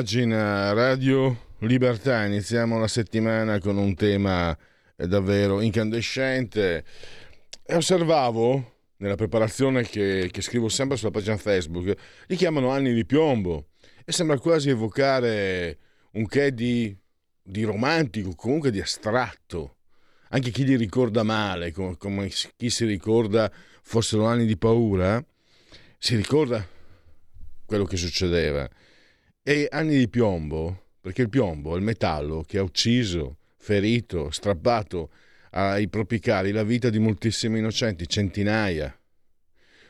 [0.00, 4.56] Pagina Radio Libertà, iniziamo la settimana con un tema
[4.96, 6.84] davvero incandescente.
[7.62, 11.94] E osservavo nella preparazione che, che, scrivo sempre sulla pagina Facebook,
[12.28, 13.66] li chiamano anni di piombo
[14.02, 15.76] e sembra quasi evocare
[16.12, 16.96] un che di,
[17.42, 19.76] di romantico, comunque di astratto.
[20.30, 23.52] Anche chi li ricorda male, come, come chi si ricorda
[23.82, 25.22] fossero anni di paura,
[25.98, 26.66] si ricorda
[27.66, 28.66] quello che succedeva.
[29.42, 35.10] E anni di piombo, perché il piombo è il metallo che ha ucciso, ferito, strappato
[35.52, 38.94] ai propri cari la vita di moltissimi innocenti, centinaia.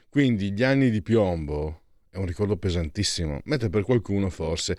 [0.09, 4.77] Quindi gli anni di piombo è un ricordo pesantissimo, mentre per qualcuno forse.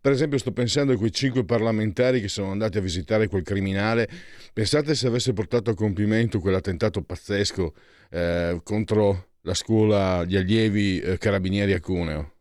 [0.00, 4.08] Per esempio sto pensando a quei cinque parlamentari che sono andati a visitare quel criminale.
[4.52, 7.74] Pensate se avesse portato a compimento quell'attentato pazzesco
[8.10, 12.34] eh, contro la scuola di allievi eh, carabinieri a Cuneo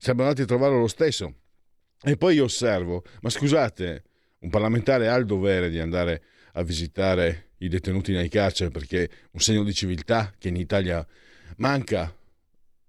[0.00, 1.34] siamo andati a trovarlo lo stesso.
[2.02, 4.04] E poi io osservo, ma scusate,
[4.38, 6.22] un parlamentare ha il dovere di andare
[6.54, 11.06] a visitare i detenuti nei carceri perché è un segno di civiltà che in Italia
[11.58, 12.16] manca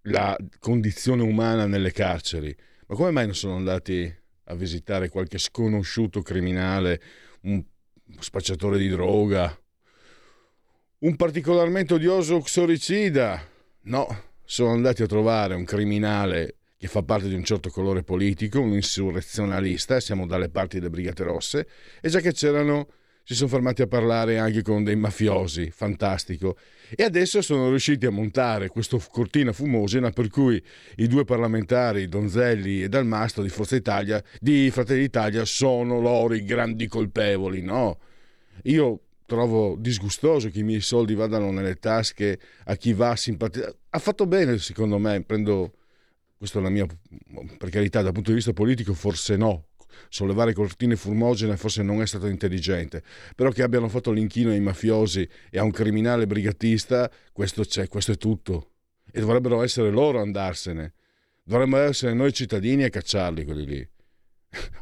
[0.04, 2.56] la condizione umana nelle carceri.
[2.88, 7.02] Ma come mai non sono andati a visitare qualche sconosciuto criminale,
[7.42, 7.62] un
[8.20, 9.54] spacciatore di droga,
[11.00, 13.46] un particolarmente odioso xoricida?
[13.82, 18.60] No, sono andati a trovare un criminale che fa parte di un certo colore politico,
[18.60, 21.68] un insurrezionalista, siamo dalle parti delle Brigate Rosse,
[22.02, 22.88] e già che c'erano
[23.24, 26.58] si sono fermati a parlare anche con dei mafiosi, fantastico.
[26.90, 30.60] E adesso sono riusciti a montare questa cortina fumogena per cui
[30.96, 36.44] i due parlamentari, Donzelli e Dalmastro di Forza Italia, di Fratelli d'Italia, sono loro i
[36.44, 38.00] grandi colpevoli, no?
[38.64, 43.76] Io trovo disgustoso che i miei soldi vadano nelle tasche a chi va a simpatizzare.
[43.92, 45.74] Ha fatto bene, secondo me, prendo
[46.42, 46.88] questa è la mia,
[47.60, 49.68] per carità, dal punto di vista politico forse no,
[50.10, 53.04] sollevare cortine fumogene forse non è stato intelligente,
[53.36, 58.14] però che abbiano fatto l'inchino ai mafiosi e a un criminale brigatista, questo c'è, questo
[58.14, 58.72] è tutto.
[59.12, 60.94] E dovrebbero essere loro a andarsene.
[61.44, 63.90] Dovremmo essere noi cittadini a cacciarli quelli lì.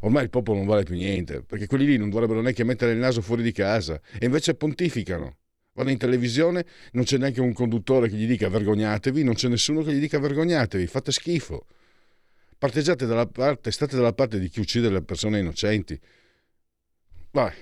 [0.04, 3.00] Ormai il popolo non vale più niente, perché quelli lì non dovrebbero neanche mettere il
[3.00, 5.39] naso fuori di casa, e invece pontificano
[5.80, 9.82] vanno in televisione, non c'è neanche un conduttore che gli dica vergognatevi, non c'è nessuno
[9.82, 11.66] che gli dica vergognatevi, fate schifo.
[12.58, 15.98] Parteggiate dalla parte, state dalla parte di chi uccide le persone innocenti.
[17.32, 17.54] Vai.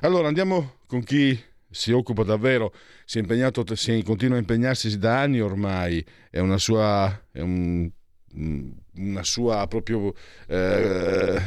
[0.00, 1.38] Allora andiamo con chi
[1.70, 2.74] si occupa davvero,
[3.06, 7.90] si è impegnato, si continua a impegnarsi da anni ormai, è una sua, è un,
[8.34, 10.12] una sua proprio
[10.48, 11.40] eh,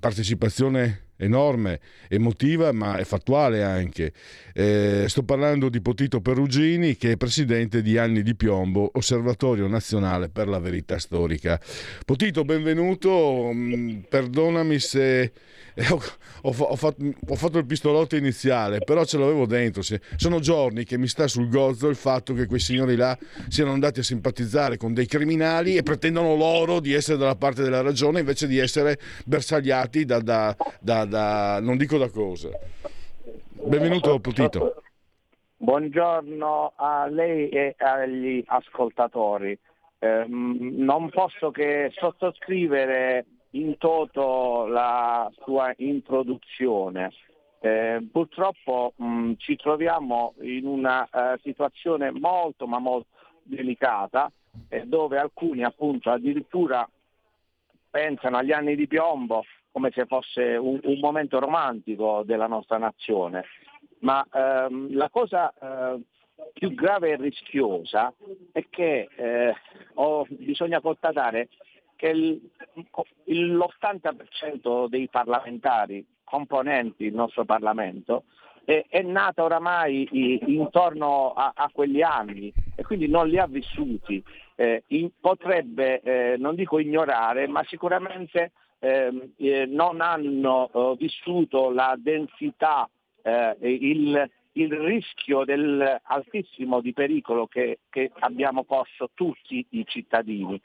[0.00, 4.12] partecipazione enorme, emotiva ma è fattuale anche.
[4.54, 10.28] Eh, sto parlando di Potito Perugini che è presidente di Anni di Piombo, Osservatorio Nazionale
[10.28, 11.60] per la Verità Storica.
[12.04, 15.32] Potito, benvenuto, mm, perdonami se
[15.78, 16.02] eh, ho,
[16.42, 19.82] ho, ho, fatto, ho, fatto, il pistolotto iniziale, però ce l'avevo dentro.
[20.16, 24.00] Sono giorni che mi sta sul gozzo il fatto che quei signori là siano andati
[24.00, 28.48] a simpatizzare con dei criminali e pretendono loro di essere dalla parte della ragione invece
[28.48, 32.50] di essere bersagliati da, da, da, da non dico da cosa.
[33.50, 34.82] Benvenuto Potito.
[35.56, 39.58] Buongiorno a lei e agli ascoltatori.
[39.98, 47.12] Eh, non posso che sottoscrivere in toto la sua introduzione.
[47.60, 53.08] Eh, purtroppo mh, ci troviamo in una uh, situazione molto ma molto
[53.42, 54.30] delicata
[54.68, 56.88] eh, dove alcuni appunto addirittura
[57.90, 59.42] pensano agli anni di piombo
[59.78, 63.44] come se fosse un, un momento romantico della nostra nazione.
[64.00, 66.00] Ma ehm, la cosa eh,
[66.52, 68.12] più grave e rischiosa
[68.50, 69.54] è che eh,
[69.94, 71.48] oh, bisogna constatare
[71.94, 72.40] che il,
[73.24, 78.24] l'80% dei parlamentari componenti il nostro Parlamento
[78.64, 84.22] è, è nata oramai intorno a, a, quegli anni e quindi non li ha vissuti.
[84.56, 91.70] Eh, in, potrebbe, eh, non dico ignorare, ma sicuramente ehm, eh, non hanno eh, vissuto
[91.70, 92.88] la densità,
[93.22, 100.60] eh, il, il, rischio del altissimo di pericolo che, che, abbiamo posto tutti i cittadini.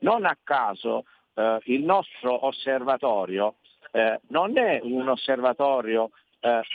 [0.00, 1.04] Non a caso
[1.34, 3.56] eh, il nostro osservatorio
[3.92, 6.10] eh, non è un osservatorio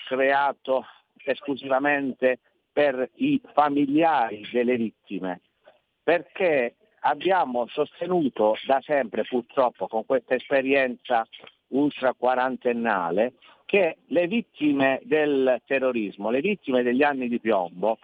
[0.07, 0.85] creato
[1.23, 2.39] esclusivamente
[2.73, 5.39] per i familiari delle vittime,
[6.03, 11.25] perché abbiamo sostenuto da sempre purtroppo con questa esperienza
[11.69, 13.33] ultra quarantennale
[13.65, 17.97] che le vittime del terrorismo, le vittime degli anni di piombo,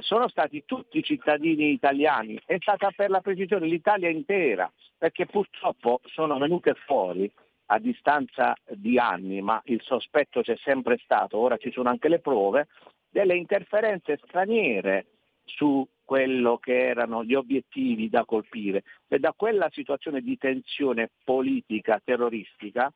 [0.00, 6.38] sono stati tutti cittadini italiani, è stata per la precisione l'Italia intera, perché purtroppo sono
[6.38, 7.30] venute fuori
[7.70, 12.20] a distanza di anni, ma il sospetto c'è sempre stato, ora ci sono anche le
[12.20, 12.68] prove,
[13.10, 15.06] delle interferenze straniere
[15.48, 18.84] su quello che erano gli obiettivi da colpire.
[19.08, 22.92] E da quella situazione di tensione politica terroristica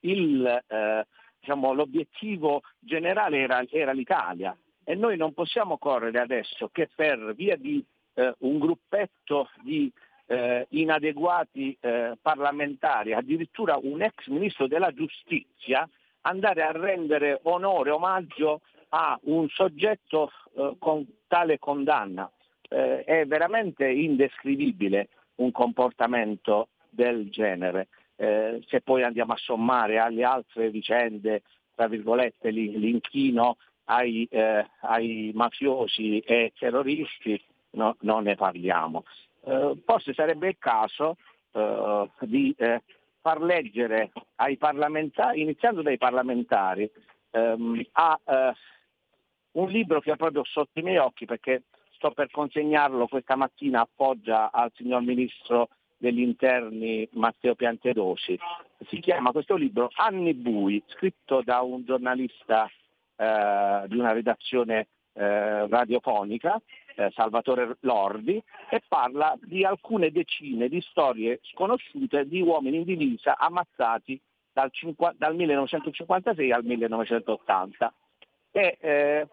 [0.00, 1.06] il, eh,
[1.40, 4.56] diciamo, l'obiettivo generale era, era, l'Italia.
[4.84, 7.84] E noi non possiamo correre adesso che per via di
[8.14, 9.92] eh, un gruppetto di
[10.26, 15.88] eh, inadeguati eh, parlamentari, addirittura un ex ministro della giustizia,
[16.22, 18.60] andare a rendere onore, omaggio
[18.90, 22.30] a un soggetto eh, con tale condanna.
[22.68, 27.88] Eh, è veramente indescrivibile un comportamento del genere.
[28.16, 31.42] Eh, se poi andiamo a sommare alle altre vicende,
[31.74, 37.40] tra virgolette, l'inchino ai, eh, ai mafiosi e terroristi,
[37.70, 39.04] no, non ne parliamo.
[39.44, 41.16] Eh, forse sarebbe il caso
[41.52, 42.54] eh, di
[43.20, 46.90] far leggere ai parlamentari, iniziando dai parlamentari,
[47.30, 48.18] ehm, a
[49.58, 53.80] un libro che ho proprio sotto i miei occhi perché sto per consegnarlo questa mattina
[53.80, 58.38] appoggia al signor Ministro degli Interni Matteo Piantedosi.
[58.86, 62.70] Si chiama questo libro Anni bui, scritto da un giornalista
[63.16, 66.60] eh, di una redazione eh, radiofonica,
[66.94, 68.40] eh, Salvatore Lordi,
[68.70, 74.20] e parla di alcune decine di storie sconosciute di uomini in divisa ammazzati
[74.52, 74.70] dal,
[75.16, 77.92] dal 1956 al 1980
[78.52, 79.26] e eh,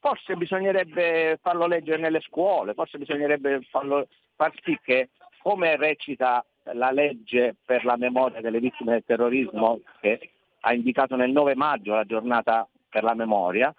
[0.00, 5.10] forse bisognerebbe farlo leggere nelle scuole, forse bisognerebbe farlo, far sì che,
[5.42, 10.30] come recita la legge per la memoria delle vittime del terrorismo che
[10.60, 13.74] ha indicato nel 9 maggio la giornata per la memoria,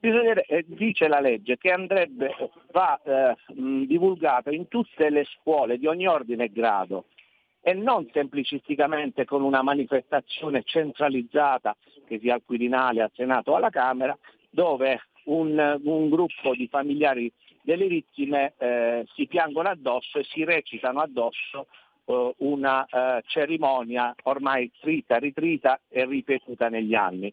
[0.00, 2.34] eh, dice la legge che andrebbe,
[2.72, 7.06] va eh, divulgata in tutte le scuole di ogni ordine e grado
[7.60, 11.76] e non semplicisticamente con una manifestazione centralizzata
[12.06, 14.16] che sia al Quirinale, al Senato o alla Camera,
[14.50, 17.32] dove un, un gruppo di familiari
[17.62, 21.66] delle vittime eh, si piangono addosso e si recitano addosso
[22.06, 27.32] eh, una eh, cerimonia ormai trita, ritrita e ripetuta negli anni.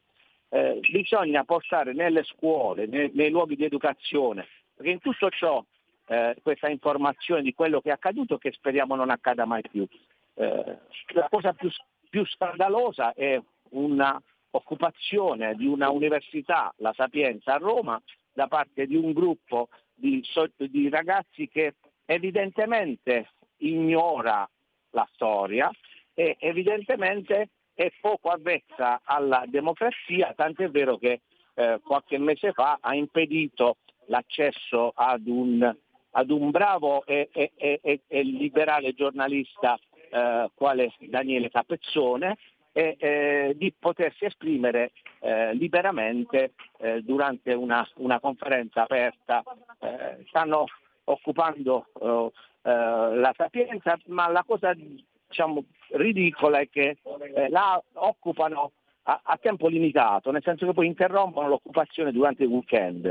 [0.49, 4.45] Eh, bisogna portare nelle scuole, nei, nei, luoghi di educazione,
[4.75, 5.63] perché in tutto ciò
[6.07, 9.87] eh, questa informazione di quello che è accaduto che speriamo non accada mai più.
[10.35, 10.77] Eh,
[11.13, 11.69] la cosa più,
[12.09, 14.21] più scandalosa è una
[14.55, 18.01] occupazione di una università, la Sapienza a Roma,
[18.33, 20.23] da parte di un gruppo di,
[20.57, 21.75] di ragazzi che
[22.05, 24.47] evidentemente ignora
[24.91, 25.69] la storia
[26.13, 31.21] e evidentemente è poco avvezza alla democrazia, tant'è vero che
[31.55, 35.75] eh, qualche mese fa ha impedito l'accesso ad un,
[36.11, 39.77] ad un bravo e, e, e, e liberale giornalista
[40.09, 42.37] eh, quale Daniele Capezzone,
[42.77, 44.91] e eh, di potersi esprimere
[45.21, 49.41] eh, liberamente eh, durante una, una, conferenza aperta.
[49.79, 50.65] Eh, stanno
[51.05, 56.97] occupando oh, eh, la sapienza, ma la cosa diciamo, ridicola è che
[57.33, 62.49] eh, la occupano a, a, tempo limitato, nel senso che poi interrompono l'occupazione durante il
[62.49, 63.05] weekend.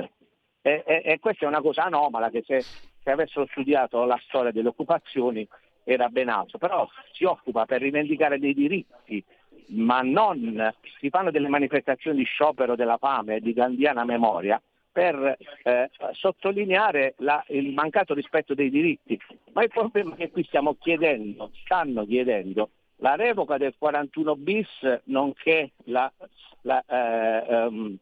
[0.61, 4.53] E, e, e questa è una cosa anomala che se, se avessero studiato la storia
[4.53, 5.49] delle occupazioni
[5.85, 9.25] era ben altro, però si occupa per rivendicare dei diritti
[9.69, 14.61] ma non si fanno delle manifestazioni di sciopero della fame di gandhiana memoria
[14.95, 19.21] per eh, sottolineare la, il mancato rispetto dei diritti.
[19.53, 25.01] Ma il problema è che qui stiamo chiedendo, stanno chiedendo, la revoca del 41 bis,
[25.05, 26.11] nonché la,
[26.61, 27.97] la, eh, um,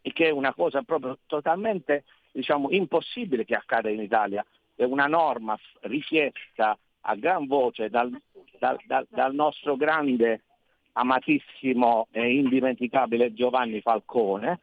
[0.00, 5.58] che è una cosa proprio totalmente diciamo, impossibile che accada in Italia, è una norma
[5.80, 8.10] richiesta a gran voce dal,
[8.58, 10.40] dal, dal, dal nostro grande
[11.00, 14.58] amatissimo e indimenticabile Giovanni Falcone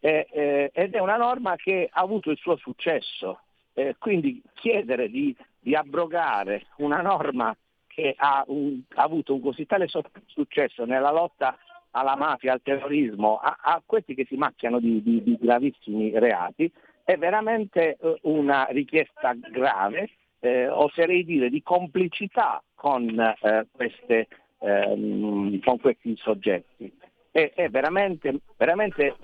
[0.00, 3.40] eh, eh, ed è una norma che ha avuto il suo successo.
[3.74, 7.56] Eh, quindi chiedere di, di, abrogare una norma
[7.86, 9.86] che ha, un, ha avuto un così tale
[10.26, 11.56] successo nella lotta
[11.92, 16.70] alla mafia, al terrorismo, a, a questi che si macchiano di, di, di gravissimi reati,
[17.04, 24.28] è veramente eh, una richiesta grave, eh, oserei dire di complicità con, eh, queste,
[24.60, 26.92] ehm, con questi soggetti.
[27.30, 29.16] È, è veramente, veramente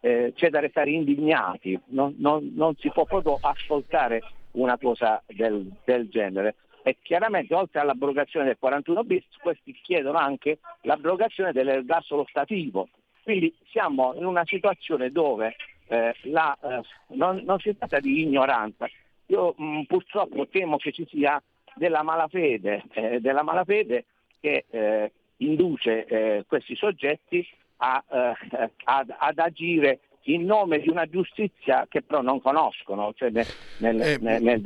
[0.00, 4.22] eh, c'è da restare indignati, non, non, non, si può proprio ascoltare
[4.52, 10.58] una cosa del, del genere e chiaramente oltre all'abrogazione del 41 bis questi chiedono anche
[10.82, 12.88] l'abrogazione dell'ergastolo stativo.
[13.22, 15.54] Quindi siamo in una situazione dove
[15.86, 16.80] eh, la, eh,
[17.14, 18.88] non, non, si tratta di ignoranza.
[19.26, 21.40] Io mh, mm, purtroppo temo che ci sia
[21.76, 24.06] della malafede, eh, della malafede
[24.42, 27.46] che eh, induce eh, questi soggetti
[27.76, 33.12] a, eh, ad, ad agire in nome di una giustizia che però non conoscono.
[33.14, 33.46] Cioè nel,
[33.78, 34.60] nel, eh, nel, nel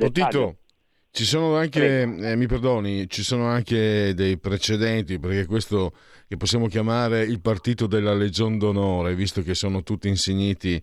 [1.17, 5.93] ci sono anche, eh, mi perdoni, ci sono anche dei precedenti, perché questo
[6.27, 10.79] che possiamo chiamare il partito della Legion d'Onore, visto che sono tutti insigniti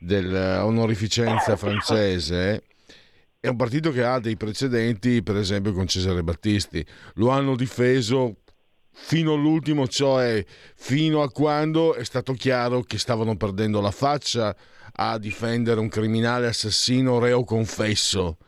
[0.00, 2.64] dell'onorificenza francese,
[3.40, 6.84] è un partito che ha dei precedenti, per esempio con Cesare Battisti.
[7.14, 8.42] Lo hanno difeso
[8.90, 14.56] fino all'ultimo, cioè fino a quando è stato chiaro che stavano perdendo la faccia
[14.98, 18.38] a difendere un criminale assassino reo confesso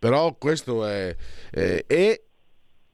[0.00, 1.14] però questo è...
[1.50, 2.24] è e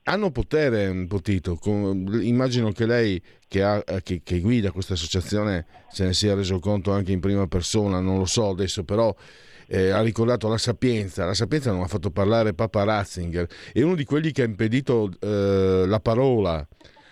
[0.08, 1.58] hanno potere, Potito.
[1.64, 6.92] Immagino che lei, che, ha, che, che, guida questa associazione, se ne sia reso conto
[6.92, 9.14] anche in prima persona, non lo so adesso, però
[9.66, 11.24] eh, ha ricordato la Sapienza.
[11.24, 15.10] La Sapienza non ha fatto parlare Papa Ratzinger, è uno di quelli che ha impedito
[15.20, 16.66] eh, la parola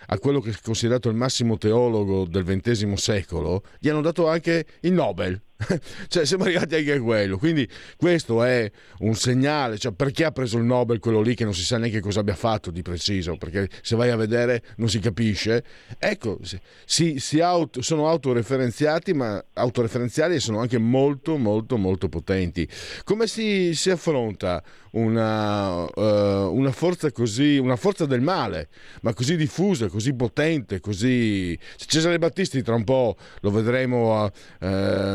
[0.07, 4.67] a quello che è considerato il massimo teologo del XX secolo, gli hanno dato anche
[4.81, 5.41] il Nobel.
[6.09, 7.39] cioè siamo arrivati anche a quello.
[7.39, 11.55] Quindi questo è un segnale cioè, perché ha preso il Nobel quello lì che non
[11.55, 14.99] si sa neanche cosa abbia fatto di preciso perché se vai a vedere non si
[14.99, 15.65] capisce.
[15.99, 16.39] Ecco
[16.85, 22.69] si, si auto, sono autoreferenziati ma autoreferenziali e sono anche molto molto molto potenti.
[23.05, 24.63] Come si, si affronta
[24.95, 28.69] una, uh, una forza così una forza del male
[29.03, 34.25] ma così diffusa così potente così Cesare Battisti tra un po' lo vedremo a,
[34.61, 35.15] uh,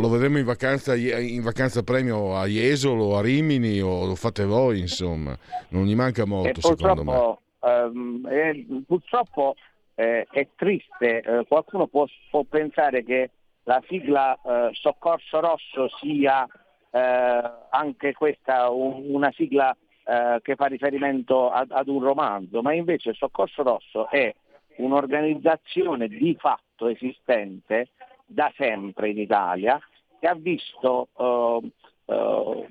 [0.00, 4.80] lo vedremo in vacanza, in vacanza premio a Jesolo, a Rimini o lo fate voi,
[4.80, 5.36] insomma,
[5.68, 7.38] non gli manca molto secondo me.
[7.68, 9.54] Ehm, eh, purtroppo
[9.94, 13.30] eh, è triste, eh, qualcuno può, può, pensare che
[13.64, 16.46] la sigla eh, Soccorso Rosso sia
[16.94, 22.72] eh, anche questa un, una sigla eh, che fa riferimento ad, ad un romanzo, ma
[22.72, 24.32] invece Soccorso Rosso è
[24.76, 27.88] un'organizzazione di fatto esistente
[28.24, 29.80] da sempre in Italia
[30.20, 31.72] che ha visto, uh,
[32.12, 32.66] uh,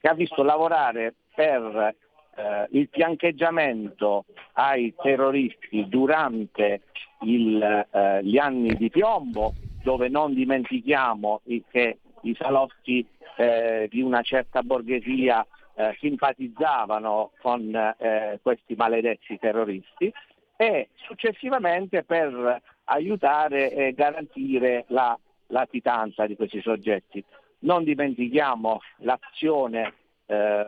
[0.00, 1.94] che ha visto lavorare per
[2.36, 6.84] uh, il fiancheggiamento ai terroristi durante
[7.20, 7.86] il,
[8.22, 13.06] gli anni di piombo, dove non dimentichiamo che i salotti
[13.88, 15.46] di una certa borghesia
[16.00, 17.94] simpatizzavano con
[18.42, 20.12] questi maledetti terroristi
[20.56, 25.16] e successivamente per aiutare e garantire la
[25.48, 27.24] latitanza di questi soggetti.
[27.60, 29.94] Non dimentichiamo l'azione
[30.26, 30.66] eh,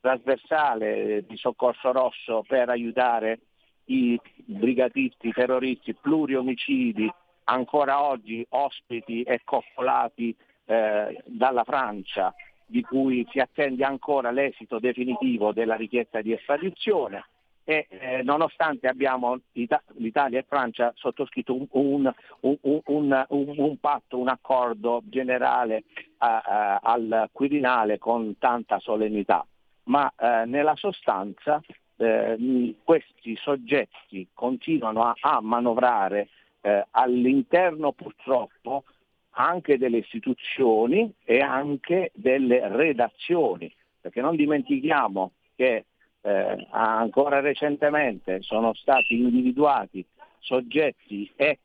[0.00, 3.40] trasversale di Soccorso Rosso per aiutare
[3.86, 7.10] i brigatisti, terroristi, pluriomicidi,
[7.44, 10.34] ancora oggi ospiti e coccolati
[10.72, 17.26] eh, dalla Francia, di cui si attende ancora l'esito definitivo della richiesta di estradizione.
[17.64, 25.00] E eh, nonostante abbiamo l'Italia e Francia sottoscritto un, un, un, un patto, un accordo
[25.04, 25.84] generale eh,
[26.18, 29.46] al Quirinale con tanta solennità,
[29.84, 31.62] ma eh, nella sostanza
[31.98, 36.30] eh, questi soggetti continuano a, a manovrare
[36.62, 38.84] eh, all'interno purtroppo
[39.32, 45.84] anche delle istituzioni e anche delle redazioni, perché non dimentichiamo che
[46.20, 50.04] eh, ancora recentemente sono stati individuati
[50.38, 51.60] soggetti ex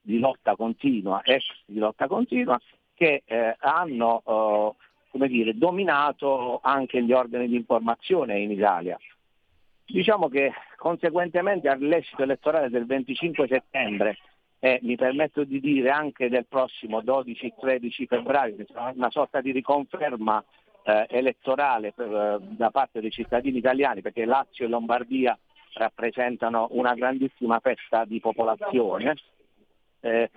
[0.00, 2.60] di lotta continua, ex di lotta continua
[2.94, 4.74] che eh, hanno
[5.12, 8.98] eh, dire, dominato anche gli organi di informazione in Italia.
[9.84, 14.16] Diciamo che conseguentemente all'esito elettorale del 25 settembre
[14.64, 19.50] e mi permetto di dire anche del prossimo 12-13 febbraio, che sarà una sorta di
[19.50, 20.40] riconferma
[20.84, 25.36] eh, elettorale per, eh, da parte dei cittadini italiani, perché Lazio e Lombardia
[25.72, 29.16] rappresentano una grandissima festa di popolazione.
[29.98, 30.30] Eh,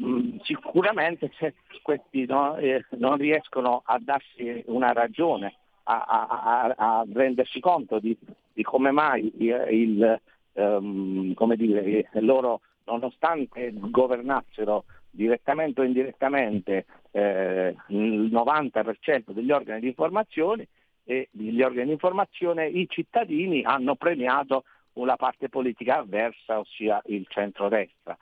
[0.00, 6.74] mm, sicuramente se questi no, eh, non riescono a darsi una ragione, a, a, a,
[6.76, 8.16] a rendersi conto di,
[8.52, 10.20] di come mai il,
[10.52, 19.88] um, come dire, loro nonostante governassero direttamente o indirettamente eh, il 90% degli organi di
[19.88, 20.68] informazione
[21.04, 27.26] e degli organi di informazione i cittadini hanno premiato una parte politica avversa, ossia il
[27.28, 28.16] centrodestra.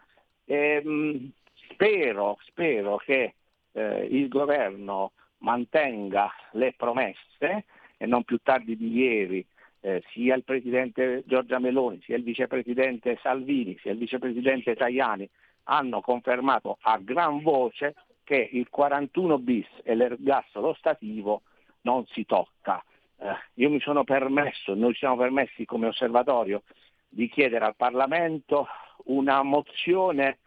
[0.45, 1.31] E, mh,
[1.71, 3.35] spero, spero, che
[3.73, 7.65] eh, il governo mantenga le promesse
[7.97, 9.45] e non più tardi di ieri
[9.81, 15.29] eh, sia il Presidente Giorgia Meloni, sia il Vicepresidente Salvini, sia il Vicepresidente Tajani
[15.65, 17.95] hanno confermato a gran voce
[18.25, 21.43] che il 41 bis e l'ergastolo stativo
[21.83, 22.83] non si tocca.
[23.19, 26.63] Eh, io mi sono permesso, noi siamo permessi come osservatorio
[27.09, 28.67] di chiedere al Parlamento
[29.05, 30.39] una mozione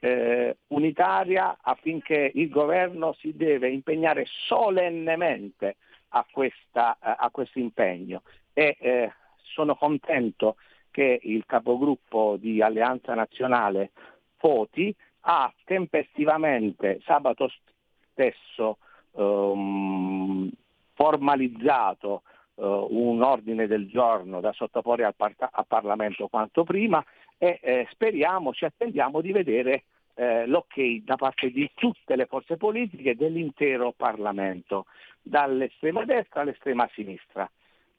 [0.00, 5.76] eh, unitaria affinché il governo si deve impegnare solennemente
[6.14, 8.22] a, questa, a questo impegno
[8.52, 10.56] e eh, sono contento
[10.90, 13.90] che il capogruppo di Alleanza Nazionale
[14.36, 17.50] Foti ha tempestivamente sabato
[18.10, 18.78] stesso
[19.12, 20.50] um,
[20.94, 22.22] formalizzato
[22.54, 27.04] uh, un ordine del giorno da sottoporre al, par- al Parlamento quanto prima
[27.38, 32.56] e eh, speriamo, ci attendiamo di vedere eh, l'ok da parte di tutte le forze
[32.56, 34.86] politiche dell'intero Parlamento,
[35.20, 37.50] dall'estrema destra all'estrema sinistra.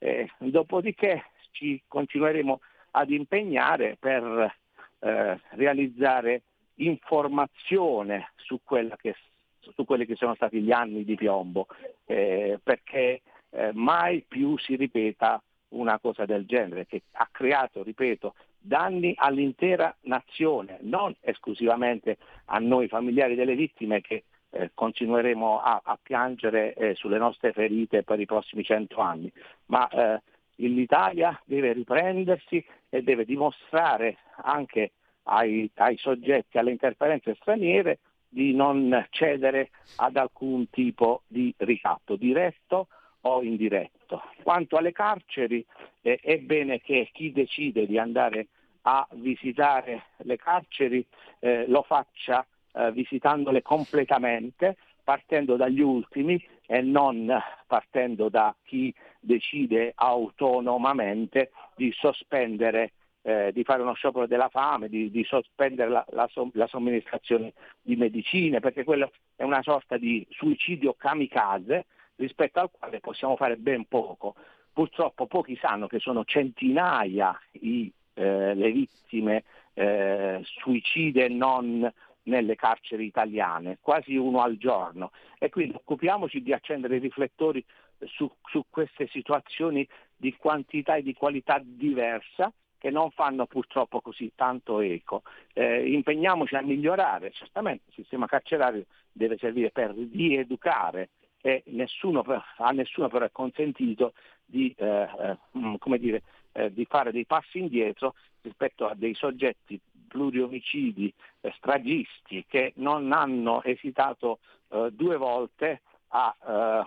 [0.04, 4.54] Eh, dopodiché ci continueremo ad impegnare per
[4.98, 6.42] eh, realizzare
[6.74, 9.16] informazione su, che,
[9.60, 11.68] su, quelli che sono stati gli anni di piombo,
[12.04, 18.34] eh, perché eh, mai più si ripeta una cosa del genere, che ha creato, ripeto,
[18.58, 25.98] danni all'intera nazione, non esclusivamente a noi familiari delle vittime che eh, continueremo a, a
[26.00, 29.30] piangere eh, sulle nostre ferite per i prossimi cento anni,
[29.66, 30.22] ma eh,
[30.56, 34.92] l'Italia deve riprendersi e deve dimostrare anche
[35.24, 42.88] ai, ai soggetti, alle interferenze straniere, di non cedere ad alcun tipo di ricatto, diretto
[43.22, 44.22] o indiretto.
[44.42, 45.64] Quanto alle carceri,
[46.02, 48.48] eh, è bene che chi decide di andare
[48.82, 51.04] a visitare le carceri
[51.38, 57.30] eh, lo faccia eh, visitandole completamente, partendo dagli ultimi e non
[57.66, 62.92] partendo da chi decide autonomamente di sospendere
[63.26, 67.96] eh, di fare uno sciopero della fame, di, di sospendere la, la, la, somministrazione di
[67.96, 73.86] medicine, perché quello è una sorta di suicidio kamikaze rispetto al quale possiamo fare ben
[73.86, 74.34] poco.
[74.72, 81.90] Purtroppo pochi sanno che sono centinaia i, eh, le vittime eh, suicide non
[82.24, 85.10] nelle carceri italiane, quasi uno al giorno.
[85.38, 87.64] E quindi occupiamoci di accendere i riflettori
[88.06, 94.32] su, su queste situazioni di quantità e di qualità diversa che non fanno purtroppo così
[94.34, 95.22] tanto eco.
[95.54, 101.08] Eh, impegniamoci a migliorare, certamente il sistema carcerario deve servire per rieducare
[101.40, 102.24] e nessuno,
[102.56, 104.12] a nessuno però è consentito
[104.44, 111.12] di, eh, eh, dire, eh, di, fare dei passi indietro rispetto a dei soggetti pluriomicidi,
[111.40, 114.38] eh, stragisti che non hanno esitato
[114.68, 116.86] eh, due volte a eh,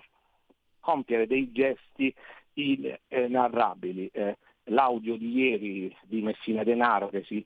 [0.80, 2.14] compiere dei gesti
[2.54, 4.10] inarrabili
[4.70, 7.46] l'audio di ieri di Messina Denaro che si,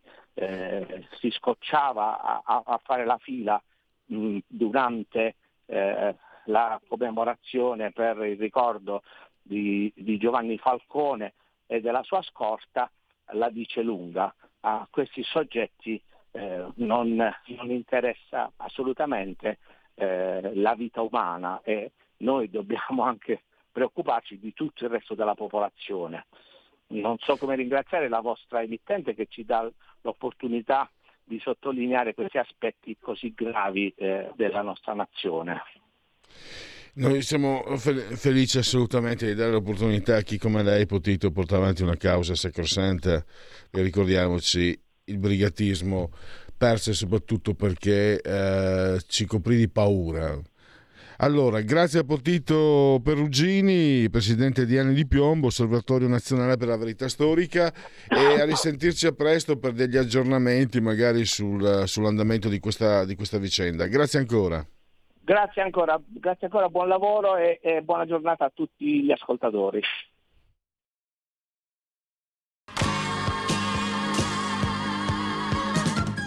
[1.19, 3.62] si scocciava a, a, fare la fila
[4.05, 9.03] mh, durante eh, la commemorazione per il ricordo
[9.41, 11.34] di, di, Giovanni Falcone
[11.65, 12.89] e della sua scorta,
[13.34, 14.34] la dice lunga.
[14.62, 19.58] A questi soggetti eh, non, non, interessa assolutamente
[19.95, 26.26] eh, la vita umana e noi dobbiamo anche preoccuparci di tutto il resto della popolazione
[26.91, 29.69] non so come ringraziare la vostra emittente che ci dà
[30.02, 30.89] l'opportunità
[31.24, 35.62] di sottolineare questi aspetti così gravi eh, della nostra nazione.
[36.93, 41.84] Noi siamo felici assolutamente di dare l'opportunità a chi come lei è potuto portare avanti
[41.84, 43.23] una causa sacrosanta
[43.69, 46.12] e ricordiamoci il brigatismo
[46.58, 50.39] perse soprattutto perché eh, ci coprì di paura
[51.23, 57.08] allora, grazie a Potito Perugini, presidente di Anni di Piombo, Osservatorio Nazionale per la Verità
[57.08, 57.71] Storica
[58.10, 63.38] e a risentirci a presto per degli aggiornamenti magari sul, sull'andamento di questa, di questa
[63.38, 63.86] vicenda.
[63.86, 64.67] Grazie ancora.
[65.23, 69.81] Grazie ancora, grazie ancora, buon lavoro e, e buona giornata a tutti gli ascoltatori.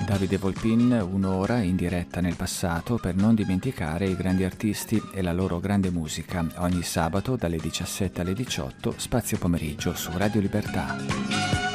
[0.06, 5.32] Davide Volpin un'ora in diretta nel passato per non dimenticare i grandi artisti e la
[5.32, 6.46] loro grande musica.
[6.58, 11.73] Ogni sabato dalle 17 alle 18 spazio pomeriggio su Radio Libertà.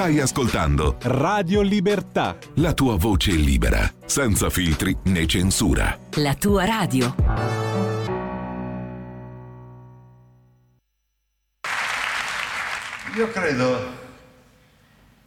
[0.00, 2.38] Stai ascoltando Radio Libertà.
[2.54, 5.98] La tua voce libera, senza filtri né censura.
[6.12, 7.14] La tua radio.
[13.14, 13.92] Io credo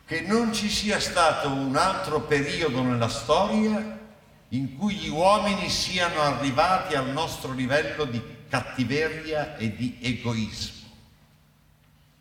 [0.07, 3.99] che non ci sia stato un altro periodo nella storia
[4.47, 10.88] in cui gli uomini siano arrivati al nostro livello di cattiveria e di egoismo.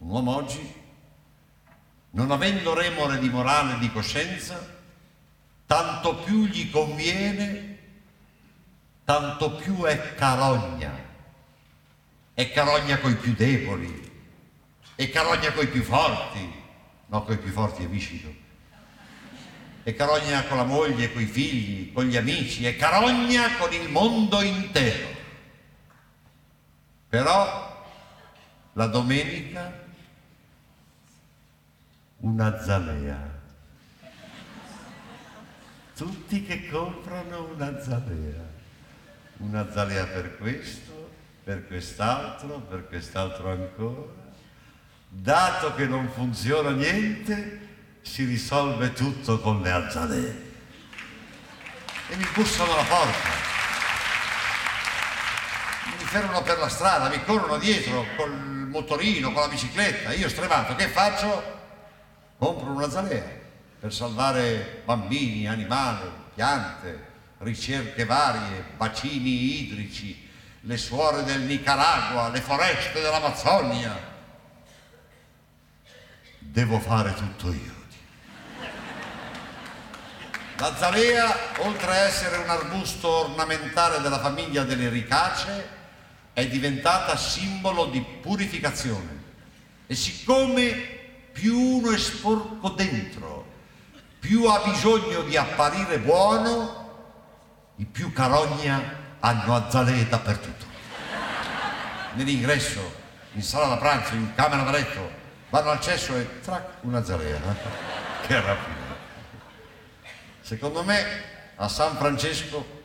[0.00, 0.80] Un uomo oggi
[2.12, 4.80] non avendo remore di morale e di coscienza,
[5.66, 7.78] tanto più gli conviene,
[9.04, 11.10] tanto più è carogna.
[12.34, 14.10] È carogna coi più deboli,
[14.94, 16.52] è carogna coi più forti,
[17.06, 18.40] no coi più forti è viscido.
[19.82, 24.40] È carogna con la moglie, coi figli, con gli amici, è carogna con il mondo
[24.42, 25.08] intero.
[27.08, 27.84] Però
[28.74, 29.81] la domenica
[32.22, 33.40] una zalea.
[35.96, 38.50] Tutti che comprano una zalea.
[39.38, 41.10] Una zalea per questo,
[41.42, 44.20] per quest'altro, per quest'altro ancora.
[45.08, 47.68] Dato che non funziona niente,
[48.02, 50.50] si risolve tutto con le azalee.
[52.08, 53.28] E mi bussano alla porta.
[55.98, 60.12] Mi fermano per la strada, mi corrono dietro col motorino, con la bicicletta.
[60.12, 61.61] Io stremato, che faccio?
[62.42, 63.22] Compro una zalea
[63.78, 70.28] per salvare bambini, animali, piante, ricerche varie, bacini idrici,
[70.62, 73.96] le suore del Nicaragua, le foreste dell'Amazzonia.
[76.40, 77.74] Devo fare tutto io.
[80.56, 85.68] La zalea, oltre a essere un arbusto ornamentale della famiglia delle ricacee,
[86.32, 89.20] è diventata simbolo di purificazione.
[89.86, 90.91] E siccome
[91.32, 93.46] più uno è sporco dentro,
[94.20, 96.80] più ha bisogno di apparire buono,
[97.76, 100.66] i più carogna hanno azzalee dappertutto.
[102.14, 103.00] Nell'ingresso,
[103.32, 105.10] in sala da pranzo, in camera da letto,
[105.50, 107.36] vanno al cesso e trac, una zalea.
[107.36, 107.90] Eh?
[108.26, 108.80] Che rapido.
[110.42, 111.04] Secondo me
[111.56, 112.82] a San Francesco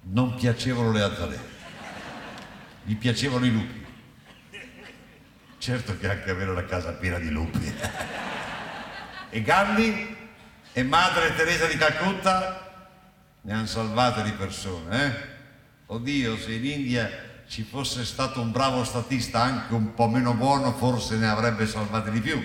[0.00, 1.48] non piacevano le azzalee,
[2.82, 3.77] gli piacevano i lupi.
[5.58, 7.74] Certo che anche avere la casa piena di lupi.
[9.30, 10.16] e Gandhi
[10.72, 12.94] e Madre Teresa di Calcutta
[13.40, 15.36] ne hanno salvate di persone, eh?
[15.86, 17.10] Oddio, se in India
[17.48, 22.10] ci fosse stato un bravo statista anche un po' meno buono, forse ne avrebbe salvate
[22.10, 22.40] di più.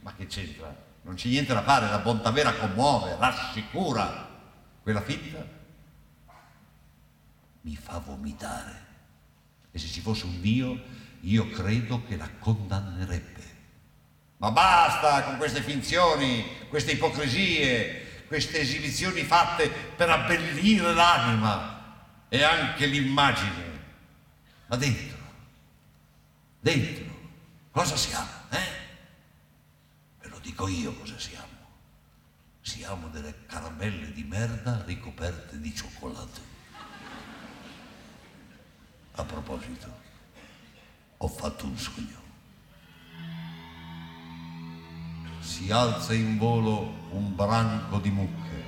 [0.00, 0.74] Ma che c'entra?
[1.02, 4.28] Non c'è niente da fare, la bontà vera commuove, rassicura.
[4.82, 5.44] Quella fitta
[7.62, 8.84] mi fa vomitare.
[9.72, 10.80] E se ci fosse un Dio
[11.20, 13.54] io credo che la condannerebbe.
[14.38, 21.76] Ma basta con queste finzioni, queste ipocrisie, queste esibizioni fatte per abbellire l'anima
[22.28, 23.84] e anche l'immagine.
[24.66, 25.16] Ma dentro,
[26.60, 27.04] dentro,
[27.70, 28.28] cosa siamo?
[28.50, 28.70] Eh?
[30.20, 31.44] Ve lo dico io cosa siamo.
[32.60, 36.54] Siamo delle caramelle di merda ricoperte di cioccolato.
[39.12, 40.05] A proposito,
[41.18, 42.24] ho fatto un sogno.
[45.40, 48.64] Si alza in volo un branco di mucche.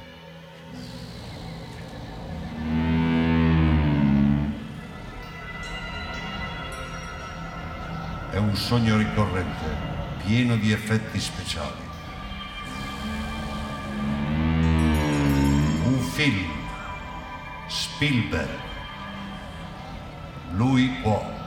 [8.30, 9.76] È un sogno ricorrente,
[10.24, 11.87] pieno di effetti speciali.
[15.84, 16.50] Un film,
[17.66, 18.66] Spielberg.
[20.52, 21.38] Lui può.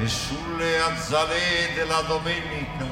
[0.00, 2.86] E sulle azzalee della domenica,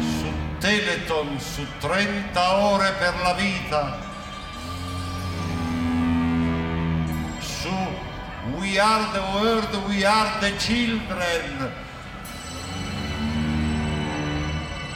[0.00, 3.98] su Teleton, su 30 ore per la vita,
[7.38, 7.72] su
[8.56, 11.72] We Are the World, We Are the Children,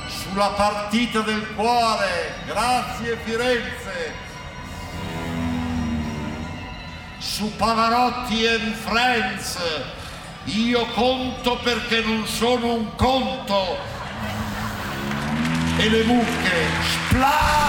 [0.09, 4.33] sulla partita del cuore, grazie Firenze,
[7.25, 9.59] su Pavarotti and Friends,
[10.45, 13.79] Io conto perché non sono un conto.
[15.79, 17.63] E le mucche, spla!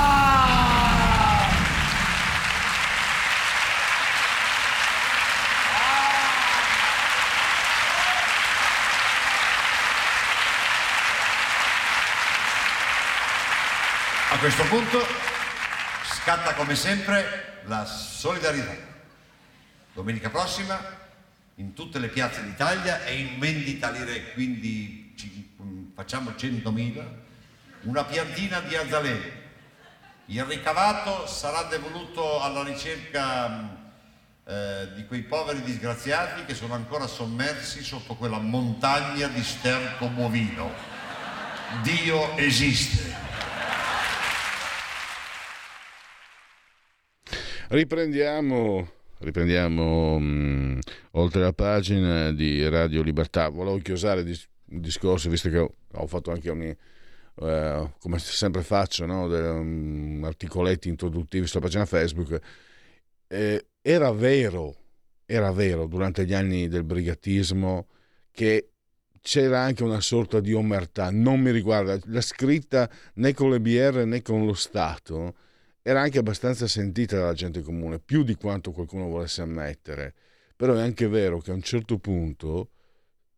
[14.32, 15.08] A questo punto
[16.04, 18.95] scatta come sempre la solidarietà.
[19.96, 20.78] Domenica prossima
[21.56, 25.56] in tutte le piazze d'Italia è in vendita lire, quindi ci,
[25.94, 27.04] facciamo 100.000,
[27.84, 29.44] una piantina di azzalene.
[30.26, 33.78] Il ricavato sarà devoluto alla ricerca
[34.44, 40.74] eh, di quei poveri disgraziati che sono ancora sommersi sotto quella montagna di sterco bovino.
[41.84, 43.16] Dio esiste.
[47.70, 50.80] Riprendiamo, riprendiamo mh,
[51.12, 53.50] oltre la pagina di Radio Libertà.
[53.50, 56.76] Volevo chiusare il discorso, visto che ho, ho fatto anche ogni,
[57.42, 59.28] eh, come sempre faccio, no?
[59.28, 62.40] De, um, articoletti introduttivi sulla pagina Facebook.
[63.28, 64.76] Eh, era vero,
[65.26, 67.88] era vero durante gli anni del brigatismo
[68.32, 68.70] che
[69.22, 74.06] c'era anche una sorta di omertà, non mi riguarda, la scritta né con le BR
[74.06, 75.36] né con lo Stato
[75.88, 80.16] era anche abbastanza sentita dalla gente comune, più di quanto qualcuno volesse ammettere.
[80.56, 82.72] Però è anche vero che a un certo punto,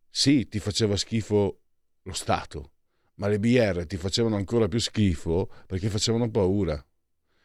[0.08, 1.60] sì, ti faceva schifo
[2.00, 2.70] lo Stato,
[3.16, 6.82] ma le BR ti facevano ancora più schifo perché facevano paura,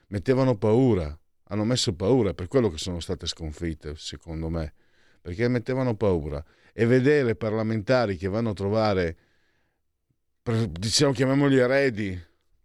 [0.08, 4.74] mettevano paura, hanno messo paura, per quello che sono state sconfitte, secondo me,
[5.20, 6.42] perché mettevano paura.
[6.72, 9.18] E vedere parlamentari che vanno a trovare,
[10.70, 12.18] diciamo, chiamiamoli eredi,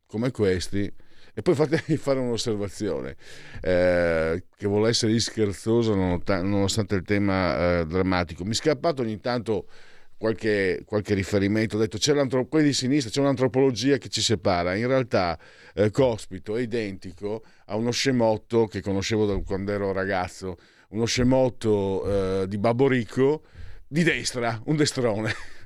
[0.07, 1.07] come questi,
[1.38, 3.14] e poi fatemi fare un'osservazione,
[3.61, 8.42] eh, che vuole essere scherzoso nonostante il tema eh, drammatico.
[8.42, 9.68] Mi è scappato ogni tanto
[10.16, 12.12] qualche, qualche riferimento, ho detto c'è
[12.48, 14.74] quelli di sinistra, c'è un'antropologia che ci separa.
[14.74, 15.38] In realtà
[15.74, 20.57] eh, Cospito è identico a uno scemotto che conoscevo da quando ero ragazzo,
[20.88, 23.42] uno scemotto eh, di Babbo Ricco
[23.87, 25.33] di destra, un destrone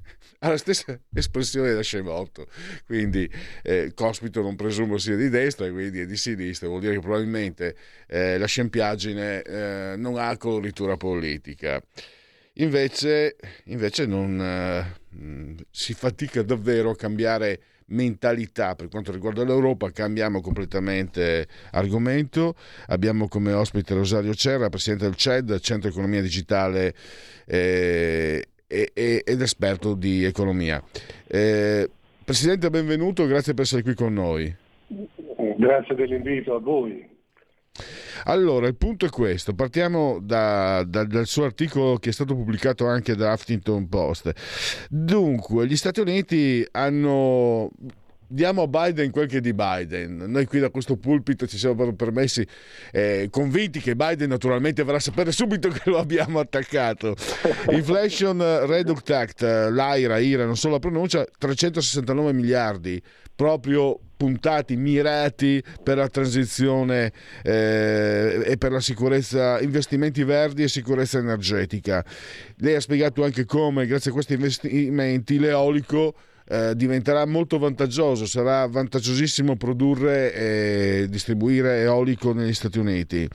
[0.44, 2.46] ha la stessa espressione da scemotto.
[2.84, 3.30] Quindi
[3.62, 7.76] eh, Cospito non presumo sia di destra, quindi è di sinistra, vuol dire che probabilmente
[8.08, 11.80] eh, la scempiaggine eh, non ha coloritura politica.
[12.56, 20.40] Invece, invece non, eh, si fatica davvero a cambiare mentalità per quanto riguarda l'Europa, cambiamo
[20.40, 22.56] completamente argomento.
[22.86, 26.94] Abbiamo come ospite Rosario Cerra, presidente del CED, Centro Economia Digitale
[27.46, 30.82] eh, ed esperto di economia.
[31.26, 31.88] Eh,
[32.24, 34.54] Presidente, benvenuto, grazie per essere qui con noi.
[35.56, 37.08] Grazie dell'invito a voi.
[38.24, 42.86] Allora, il punto è questo, partiamo da, da, dal suo articolo che è stato pubblicato
[42.86, 44.32] anche da Huffington Post.
[44.88, 47.70] Dunque, gli Stati Uniti hanno
[48.32, 50.24] diamo a Biden quel che è di Biden.
[50.28, 52.46] Noi qui da questo pulpito ci siamo permessi,
[52.90, 57.14] eh, convinti che Biden naturalmente verrà a sapere subito che lo abbiamo attaccato.
[57.70, 63.00] Inflation Reduct Act, l'AIRA, IRA, non so la pronuncia, 369 miliardi
[63.34, 71.18] proprio puntati, mirati per la transizione eh, e per la sicurezza, investimenti verdi e sicurezza
[71.18, 72.04] energetica.
[72.58, 76.14] Lei ha spiegato anche come, grazie a questi investimenti, l'eolico
[76.48, 83.28] eh, diventerà molto vantaggioso, sarà vantaggiosissimo produrre e distribuire eolico negli Stati Uniti.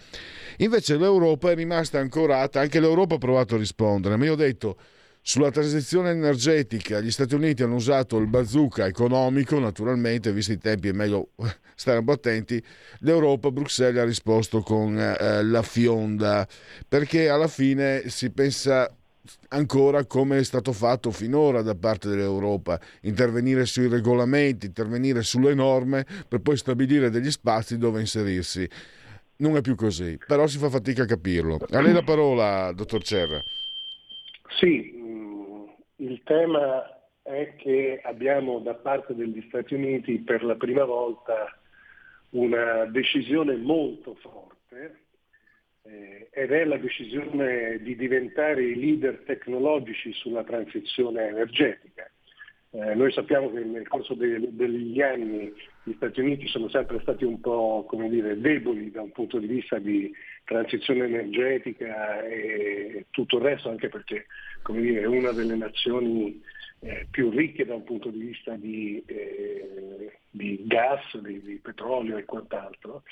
[0.58, 4.78] Invece l'Europa è rimasta ancorata, anche l'Europa ha provato a rispondere, ma io ho detto
[5.22, 10.88] sulla transizione energetica gli Stati Uniti hanno usato il bazooka economico, naturalmente, visti i tempi
[10.88, 11.32] è meglio
[11.76, 12.64] stare un po' attenti,
[13.00, 16.48] l'Europa, Bruxelles ha risposto con eh, la fionda,
[16.88, 18.90] perché alla fine si pensa
[19.50, 26.06] ancora come è stato fatto finora da parte dell'Europa, intervenire sui regolamenti, intervenire sulle norme
[26.28, 28.68] per poi stabilire degli spazi dove inserirsi.
[29.38, 31.60] Non è più così, però si fa fatica a capirlo.
[31.70, 33.40] A lei la parola, dottor Cerra.
[34.60, 35.64] Sì, mm,
[35.98, 36.84] il tema
[37.22, 41.56] è che abbiamo da parte degli Stati Uniti per la prima volta
[42.30, 45.07] una decisione molto forte
[45.90, 52.10] eh, ed è la decisione di diventare i leader tecnologici sulla transizione energetica.
[52.72, 55.52] Eh, noi sappiamo che nel corso de- degli anni
[55.84, 59.80] gli Stati Uniti sono sempre stati un po' dire, deboli da un punto di vista
[59.80, 64.26] di transizione energetica e tutto il resto, anche perché
[64.68, 66.42] dire, è una delle nazioni
[66.80, 72.18] eh, più ricche da un punto di vista di, eh, di gas, di, di, petrolio
[72.18, 73.04] e quant'altro.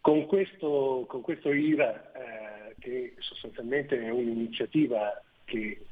[0.00, 5.86] Con questo, con questo IRA, eh, che sostanzialmente è un'iniziativa che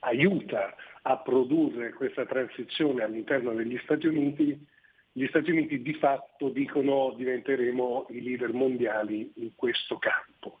[0.00, 4.66] aiuta a produrre questa transizione all'interno degli Stati Uniti,
[5.12, 10.60] gli Stati Uniti di fatto dicono diventeremo i leader mondiali in questo campo.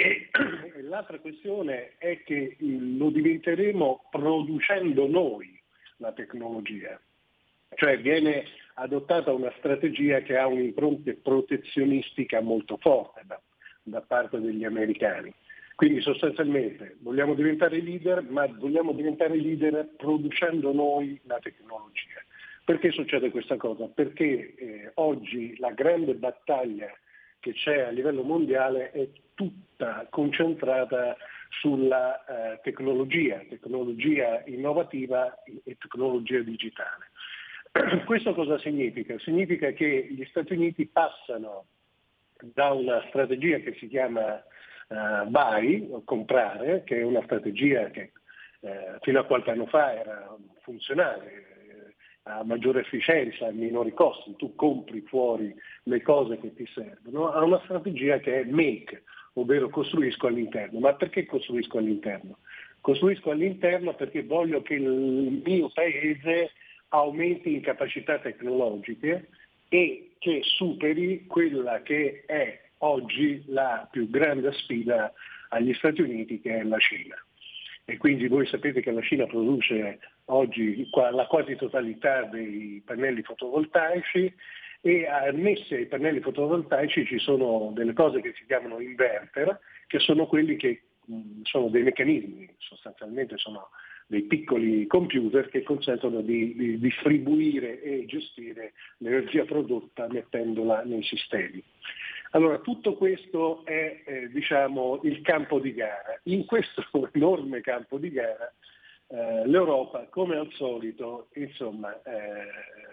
[0.00, 0.30] E
[0.88, 5.60] l'altra questione è che lo diventeremo producendo noi
[5.98, 6.98] la tecnologia,
[7.74, 8.44] cioè viene
[8.76, 13.38] adottata una strategia che ha un'impronta protezionistica molto forte da,
[13.82, 15.34] da parte degli americani.
[15.74, 22.24] Quindi sostanzialmente vogliamo diventare leader, ma vogliamo diventare leader producendo noi la tecnologia.
[22.64, 23.86] Perché succede questa cosa?
[23.86, 26.90] Perché eh, oggi la grande battaglia
[27.40, 31.16] che c'è a livello mondiale è tutta concentrata
[31.60, 37.10] sulla eh, tecnologia, tecnologia innovativa e tecnologia digitale.
[38.04, 39.18] Questo cosa significa?
[39.18, 41.66] Significa che gli Stati Uniti passano
[42.54, 44.42] da una strategia che si chiama
[44.88, 48.12] uh, buy, comprare, che è una strategia che
[48.60, 51.59] eh, fino a qualche anno fa era funzionale, eh,
[52.24, 55.54] a maggiore efficienza, a minori costi, tu compri fuori
[55.84, 59.02] le cose che ti servono, a una strategia che è make,
[59.34, 60.80] ovvero costruisco all'interno.
[60.80, 62.38] Ma perché costruisco all'interno?
[62.80, 66.52] Costruisco all'interno perché voglio che il mio paese
[66.88, 69.28] aumenti in capacità tecnologiche
[69.68, 75.12] e che superi quella che è oggi la più grande sfida
[75.50, 77.16] agli Stati Uniti che è la Cina.
[77.84, 84.32] E quindi voi sapete che la Cina produce oggi la quasi totalità dei pannelli fotovoltaici
[84.82, 90.26] e annesse ai pannelli fotovoltaici ci sono delle cose che si chiamano inverter, che sono
[90.26, 90.82] quelli che
[91.42, 93.70] sono dei meccanismi, sostanzialmente sono
[94.06, 101.62] dei piccoli computer che consentono di, di distribuire e gestire l'energia prodotta mettendola nei sistemi.
[102.32, 106.18] Allora, tutto questo è eh, diciamo, il campo di gara.
[106.24, 108.52] In questo enorme campo di gara
[109.10, 112.48] eh, l'Europa, come al solito, insomma, eh,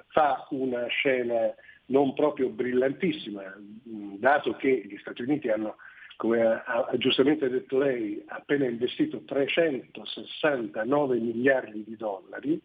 [0.07, 1.53] fa una scena
[1.85, 5.77] non proprio brillantissima, dato che gli Stati Uniti hanno,
[6.17, 12.59] come ha, ha giustamente detto lei, appena investito 369 miliardi di dollari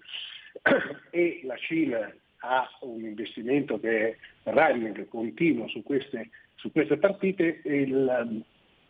[1.11, 2.13] e la Cina
[2.45, 4.17] ha un investimento che è
[4.51, 6.31] running, continuo su queste
[6.63, 8.45] su queste partite il,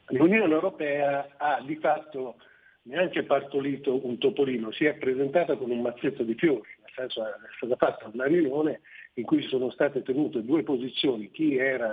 [0.08, 2.36] l'Unione Europea ha di fatto
[2.84, 7.32] neanche partorito un topolino, si è presentata con un mazzetto di fiori, nel senso è
[7.56, 8.80] stata fatta una riunione
[9.14, 11.92] in cui sono state tenute due posizioni, chi era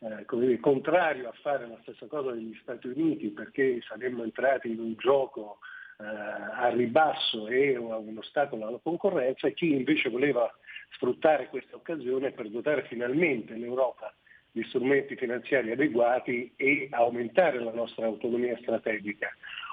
[0.00, 4.80] eh, dire, contrario a fare la stessa cosa degli Stati Uniti perché saremmo entrati in
[4.80, 5.58] un gioco
[5.98, 10.50] eh, a ribasso e a un ostacolo alla concorrenza e chi invece voleva
[10.90, 14.14] sfruttare questa occasione per dotare finalmente l'Europa
[14.54, 19.28] di strumenti finanziari adeguati e aumentare la nostra autonomia strategica,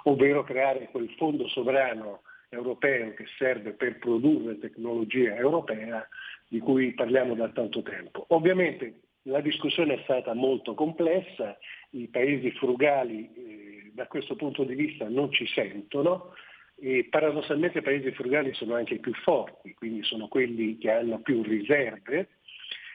[0.05, 6.05] ovvero creare quel fondo sovrano europeo che serve per produrre tecnologia europea
[6.47, 8.25] di cui parliamo da tanto tempo.
[8.29, 11.55] Ovviamente la discussione è stata molto complessa,
[11.91, 16.33] i paesi frugali eh, da questo punto di vista non ci sentono
[16.75, 21.19] e paradossalmente i paesi frugali sono anche i più forti, quindi sono quelli che hanno
[21.19, 22.29] più riserve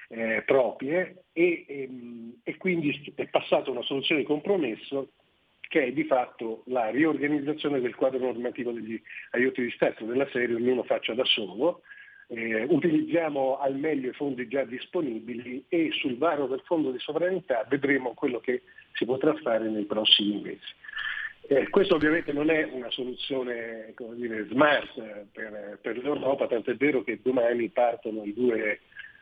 [0.08, 5.10] eh, proprie e, e, ehm, e quindi è passata una soluzione di compromesso
[5.68, 9.00] che è di fatto la riorganizzazione del quadro normativo degli
[9.32, 11.82] aiuti di Stato della serie ognuno faccia da solo,
[12.28, 17.64] eh, utilizziamo al meglio i fondi già disponibili e sul varo del fondo di sovranità
[17.68, 18.62] vedremo quello che
[18.94, 20.74] si potrà fare nei prossimi mesi.
[21.48, 27.20] Eh, questo ovviamente non è una soluzione dire, smart per, per l'Europa, tant'è vero che
[27.22, 28.80] domani partono i due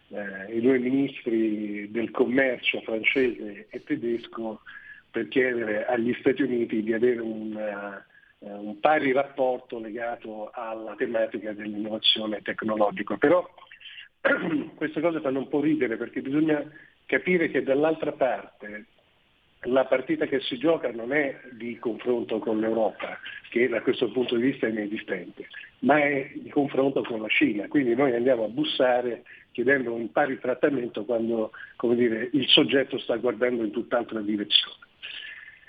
[0.08, 4.60] eh, i due ministri del commercio francese e tedesco
[5.10, 11.52] per chiedere agli Stati Uniti di avere un, uh, un pari rapporto legato alla tematica
[11.52, 13.16] dell'innovazione tecnologica.
[13.16, 13.48] Però
[14.74, 16.68] queste cose fanno un po' ridere perché bisogna
[17.06, 18.86] capire che dall'altra parte
[19.66, 23.18] la partita che si gioca non è di confronto con l'Europa,
[23.50, 25.46] che da questo punto di vista è inesistente,
[25.84, 27.68] ma è di confronto con la Cina.
[27.68, 29.22] Quindi noi andiamo a bussare
[29.52, 31.52] chiedendo un pari trattamento quando
[31.94, 34.82] dire, il soggetto sta guardando in tutt'altra direzione.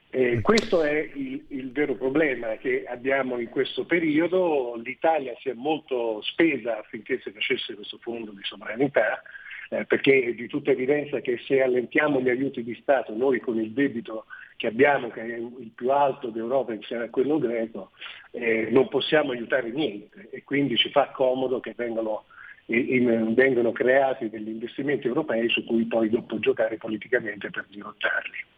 [0.09, 4.79] Eh, questo è il, il, vero problema che abbiamo in questo periodo.
[4.81, 9.21] L'Italia si è molto spesa affinché si facesse questo fondo di sovranità,
[9.69, 13.59] eh, perché è di tutta evidenza che se allentiamo gli aiuti di Stato, noi con
[13.59, 17.91] il debito che abbiamo, che è il più alto d'Europa insieme a quello greco,
[18.31, 20.29] eh, non possiamo aiutare niente.
[20.31, 22.25] E quindi ci fa comodo che vengano
[22.67, 28.53] in, vengono creati degli investimenti europei su cui poi dopo giocare politicamente per dirottarli.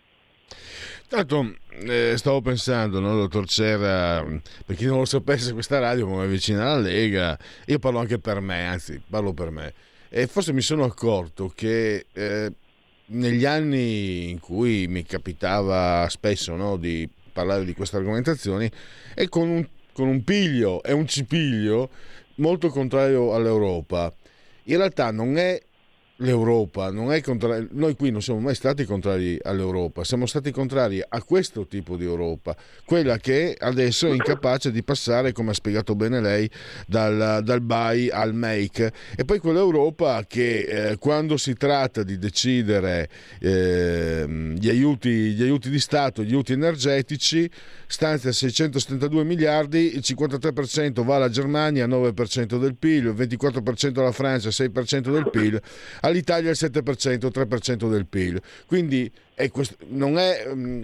[1.10, 1.56] Tanto
[1.88, 4.24] eh, stavo pensando, no, dottor Cera,
[4.66, 8.20] per chi non lo sapesse, questa radio come è vicina alla Lega, io parlo anche
[8.20, 9.74] per me, anzi parlo per me,
[10.10, 12.52] e forse mi sono accorto che eh,
[13.08, 18.70] negli anni in cui mi capitava spesso no, di parlare di queste argomentazioni,
[19.14, 21.90] è con un, con un piglio e un cipiglio
[22.36, 24.14] molto contrario all'Europa.
[24.64, 25.62] In realtà non è
[26.18, 31.04] l'Europa, non è contrario, noi qui non siamo mai stati contrari all'Europa, siamo stati contrari
[31.08, 32.56] a questo tipo di Europa,
[32.86, 36.50] quella che adesso è incapace di passare, come ha spiegato bene lei,
[36.88, 38.92] dal, dal buy al make.
[39.16, 43.10] E poi quell'Europa che eh, quando si tratta di decidere
[43.40, 44.26] eh,
[44.58, 47.50] gli, aiuti, gli aiuti di Stato, gli aiuti energetici,
[47.88, 54.50] stanzia 672 miliardi, il 53% va alla Germania, 9% del PIL, il 24% alla Francia,
[54.50, 55.60] 6% del PIL
[56.02, 58.42] all'Italia il 7%, 3% del PIL.
[58.66, 60.44] Quindi è questo, non è...
[60.48, 60.82] Um,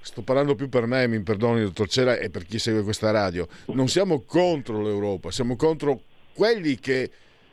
[0.00, 3.46] sto parlando più per me, mi perdoni dottor Cera, e per chi segue questa radio,
[3.66, 6.00] non siamo contro l'Europa, siamo contro
[6.32, 7.10] quelli che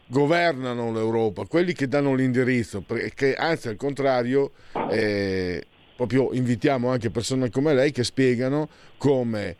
[0.07, 4.51] governano l'Europa, quelli che danno l'indirizzo, perché anzi al contrario,
[4.89, 5.65] eh,
[5.95, 9.55] proprio invitiamo anche persone come lei che spiegano come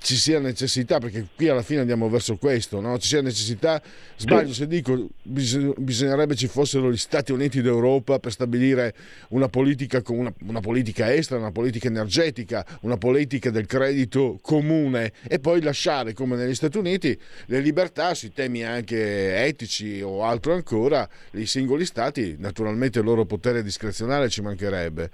[0.00, 2.98] ci sia necessità, perché qui alla fine andiamo verso questo, no?
[2.98, 3.80] ci sia necessità,
[4.16, 8.94] sbaglio se dico bisognerebbe ci fossero gli Stati Uniti d'Europa per stabilire
[9.28, 15.38] una politica, una, una politica estera, una politica energetica, una politica del credito comune e
[15.38, 21.08] poi lasciare come negli Stati Uniti le libertà sui temi anche etici o altro ancora,
[21.32, 25.10] i singoli Stati, naturalmente il loro potere discrezionale ci mancherebbe.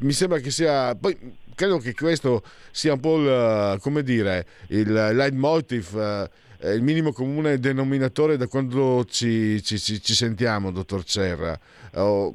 [0.00, 0.94] Mi sembra che sia...
[0.94, 6.30] Poi, credo che questo sia un po' il, come dire, il leitmotiv,
[6.60, 11.58] eh, il minimo comune denominatore da quando ci, ci, ci, sentiamo, dottor Cerra.
[11.94, 12.32] Oh,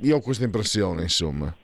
[0.00, 1.54] io ho questa impressione, insomma.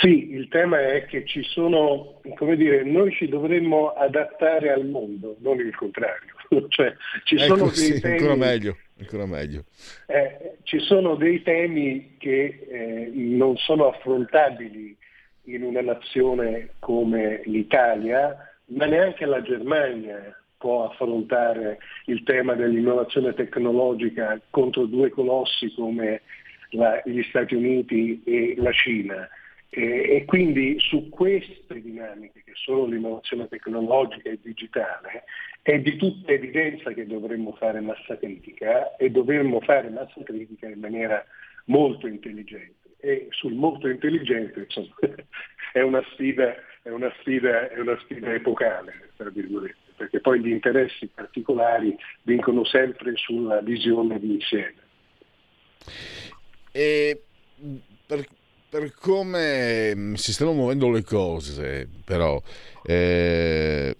[0.00, 5.36] Sì, il tema è che ci sono, come dire, noi ci dovremmo adattare al mondo,
[5.40, 6.34] non il contrario.
[6.68, 8.76] cioè, ci ecco, sono sì, dei temi, ancora meglio.
[8.98, 9.64] Ancora meglio.
[10.06, 14.96] Eh, ci sono dei temi che eh, non sono affrontabili
[15.44, 18.36] in una nazione come l'Italia,
[18.66, 26.20] ma neanche la Germania può affrontare il tema dell'innovazione tecnologica contro due colossi come
[26.70, 29.28] la, gli Stati Uniti e la Cina.
[29.70, 35.24] E, e, quindi su queste dinamiche che sono l'innovazione tecnologica e digitale
[35.62, 40.80] è di tutta evidenza che dovremmo fare massa critica e dovremmo fare massa critica in
[40.80, 41.24] maniera
[41.66, 44.94] molto intelligente e sul molto intelligente insomma,
[45.72, 50.50] è, una sfida, è, una sfida, è una sfida epocale, tra virgolette, perché poi gli
[50.50, 54.88] interessi particolari vincono sempre sulla visione di insieme.
[56.72, 57.22] E
[58.06, 58.24] per,
[58.68, 62.40] per come mm, si stanno muovendo le cose, però,
[62.84, 63.96] eh,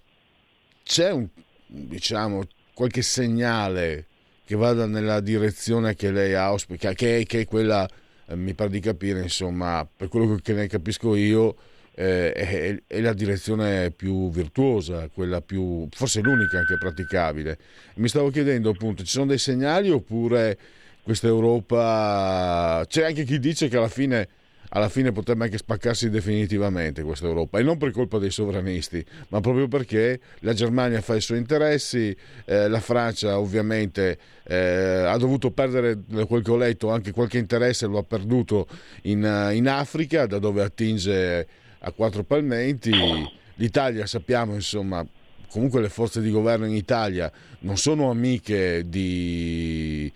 [0.85, 1.29] c'è un,
[1.67, 2.43] diciamo,
[2.75, 4.07] qualche segnale
[4.45, 7.89] che vada nella direzione che lei auspica, che, che è quella
[8.31, 11.57] eh, mi pare di capire, insomma, per quello che ne capisco io,
[11.95, 17.59] eh, è, è, la direzione più virtuosa, quella più, forse l'unica anche praticabile.
[17.97, 20.59] Mi stavo chiedendo appunto, ci sono dei segnali oppure
[21.03, 22.85] questa Europa...
[22.87, 24.29] C'è anche chi dice che alla fine
[24.71, 29.41] alla fine potrebbe anche spaccarsi definitivamente questa Europa e non per colpa dei sovranisti, ma
[29.41, 32.15] proprio perché la Germania fa i suoi interessi,
[32.45, 34.57] eh, la Francia ovviamente eh,
[35.07, 38.67] ha dovuto perdere quel che ho letto, anche qualche interesse lo ha perduto
[39.03, 41.47] in, eh, in Africa, da dove attinge
[41.79, 42.93] a quattro palmenti.
[43.57, 45.05] L'Italia sappiamo insomma
[45.51, 50.11] comunque le forze di governo in Italia non sono amiche di,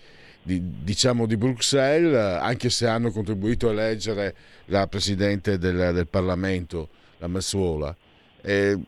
[0.45, 4.35] di, diciamo di Bruxelles, anche se hanno contribuito a eleggere
[4.67, 6.89] la Presidente del, del Parlamento,
[7.19, 7.95] la Messuola.
[8.43, 8.79] E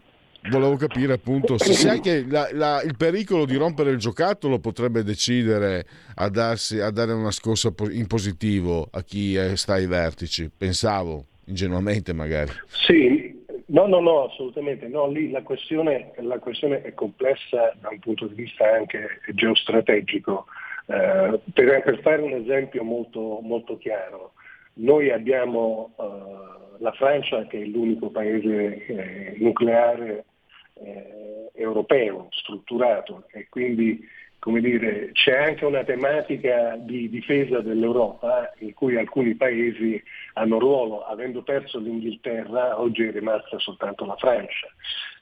[0.51, 5.87] volevo capire appunto se anche la, la, il pericolo di rompere il giocattolo potrebbe decidere
[6.17, 12.13] a, darsi, a dare una scossa in positivo a chi sta ai vertici, pensavo ingenuamente
[12.13, 12.53] magari.
[12.69, 13.35] Sì,
[13.67, 18.27] no, no, no, assolutamente no, lì la questione, la questione è complessa da un punto
[18.27, 20.47] di vista anche geostrategico.
[20.87, 24.35] Eh, per, per, fare un esempio molto, molto chiaro,
[24.75, 30.25] noi abbiamo eh, la Francia che è l'unico paese eh, nucleare
[30.75, 34.01] eh, europeo strutturato e quindi
[34.61, 40.01] dire, c'è anche una tematica di difesa dell'Europa in cui alcuni paesi
[40.35, 44.69] hanno ruolo, avendo perso l'Inghilterra oggi è rimasta soltanto la Francia.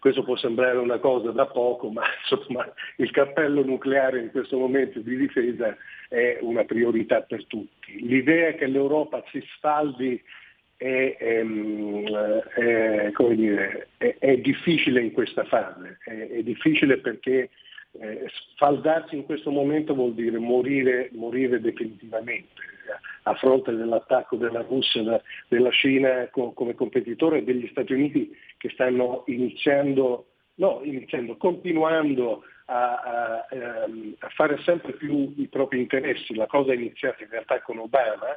[0.04, 5.00] Questo può sembrare una cosa da poco, ma insomma il cappello nucleare in questo momento
[5.00, 5.74] di difesa
[6.10, 8.06] è una priorità per tutti.
[8.06, 10.22] L'idea che l'Europa si sfaldi
[10.76, 17.48] è, ehm, è, è, dire, è, difficile in questa fase, è, difficile perché
[17.92, 22.60] eh, faldarsi in questo momento vuol dire morire, morire definitivamente
[23.26, 28.70] a fronte dell'attacco della Russia, della Cina co- come competitore e degli Stati Uniti che
[28.70, 36.34] stanno iniziando, no, iniziando continuando a, a, ehm, a, fare sempre più i propri interessi.
[36.34, 38.36] La cosa è iniziata in realtà con Obama,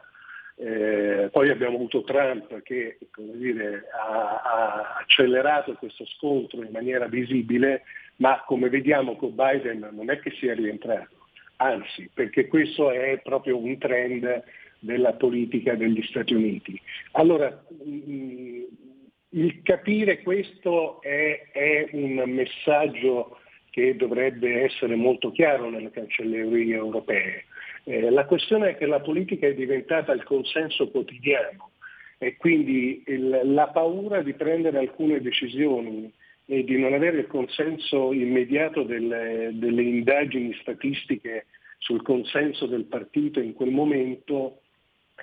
[0.55, 7.83] eh, poi abbiamo avuto Trump che dire, ha, ha, accelerato questo scontro in maniera visibile,
[8.17, 11.27] ma come vediamo con Biden non è che sia rientrato,
[11.57, 14.43] anzi, perché questo è proprio un trend
[14.80, 16.80] della politica degli Stati Uniti.
[17.13, 18.63] Allora, mm,
[19.30, 27.45] il capire questo è, è un messaggio che dovrebbe essere molto chiaro nelle cancellerie europee.
[27.84, 31.71] Eh, la questione è che la politica è diventata il consenso quotidiano
[32.17, 36.11] e quindi il, la paura di prendere alcune decisioni
[36.45, 41.45] e di non avere il consenso immediato delle, delle indagini statistiche
[41.78, 44.61] sul consenso del partito in quel momento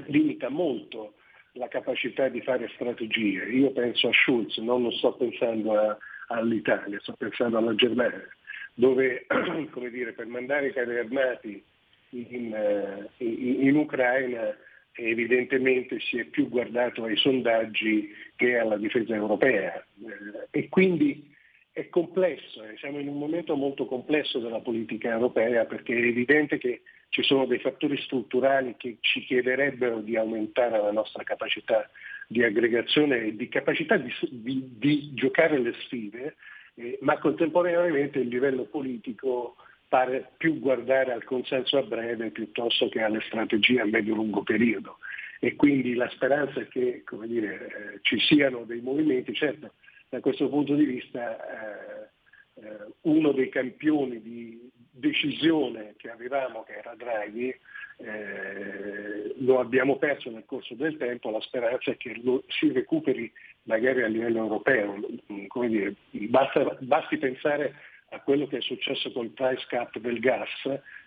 [0.06, 1.14] limita molto
[1.52, 3.44] la capacità di fare strategie.
[3.50, 5.96] Io penso a Schulz, non, non sto pensando a,
[6.28, 8.28] all'Italia, sto pensando alla Germania,
[8.74, 9.26] dove
[9.90, 11.62] dire, per mandare i carri armati
[12.10, 14.56] in, eh, in, in Ucraina
[14.96, 21.32] evidentemente si è più guardato ai sondaggi che alla difesa europea eh, e quindi
[21.72, 26.58] è complesso, eh, siamo in un momento molto complesso della politica europea perché è evidente
[26.58, 26.82] che
[27.14, 31.88] ci sono dei fattori strutturali che ci chiederebbero di aumentare la nostra capacità
[32.26, 36.34] di aggregazione e di capacità di, di, di giocare le sfide,
[36.74, 39.54] eh, ma contemporaneamente il livello politico
[39.86, 44.98] pare più guardare al consenso a breve piuttosto che alle strategie a medio-lungo periodo.
[45.38, 49.74] E quindi la speranza è che dire, eh, ci siano dei movimenti, certo
[50.08, 52.08] da questo punto di vista eh,
[52.54, 57.54] eh, uno dei campioni di decisione che avevamo, che era Draghi,
[57.96, 63.30] eh, lo abbiamo perso nel corso del tempo, la speranza è che lo si recuperi
[63.64, 64.98] magari a livello europeo.
[65.26, 67.74] Dire, basta, basti pensare
[68.10, 70.48] a quello che è successo col price cap del gas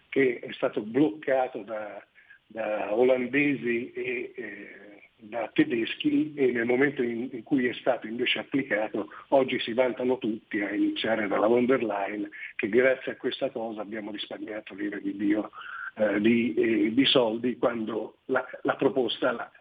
[0.10, 2.04] che è stato bloccato da,
[2.48, 8.40] da olandesi e eh, da tedeschi e nel momento in, in, cui è stato invece
[8.40, 13.50] applicato oggi si vantano tutti a iniziare dalla von der Leyen che grazie a questa
[13.50, 15.50] cosa abbiamo risparmiato l'ira di Dio
[15.96, 19.52] eh, di, eh, di, soldi quando la, la proposta la,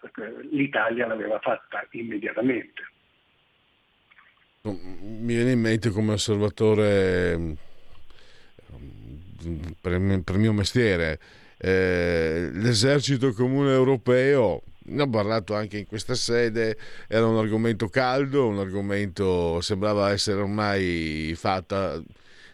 [0.51, 2.83] l'Italia l'aveva fatta immediatamente.
[4.65, 7.53] Mi viene in mente come osservatore mm,
[9.81, 11.19] per, per mio mestiere
[11.57, 16.77] eh, l'esercito comune europeo ne ho parlato anche in questa sede,
[17.09, 22.03] era un argomento caldo, un argomento sembrava essere ormai fatta,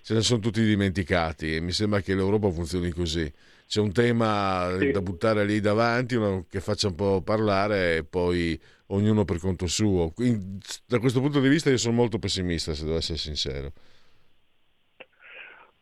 [0.00, 3.30] se ne sono tutti dimenticati e mi sembra che l'Europa funzioni così.
[3.66, 4.90] C'è un tema sì.
[4.90, 6.18] da buttare lì davanti,
[6.48, 10.10] che faccia un po' parlare e poi ognuno per conto suo.
[10.10, 13.72] Quindi, da questo punto di vista io sono molto pessimista, se devo essere sincero.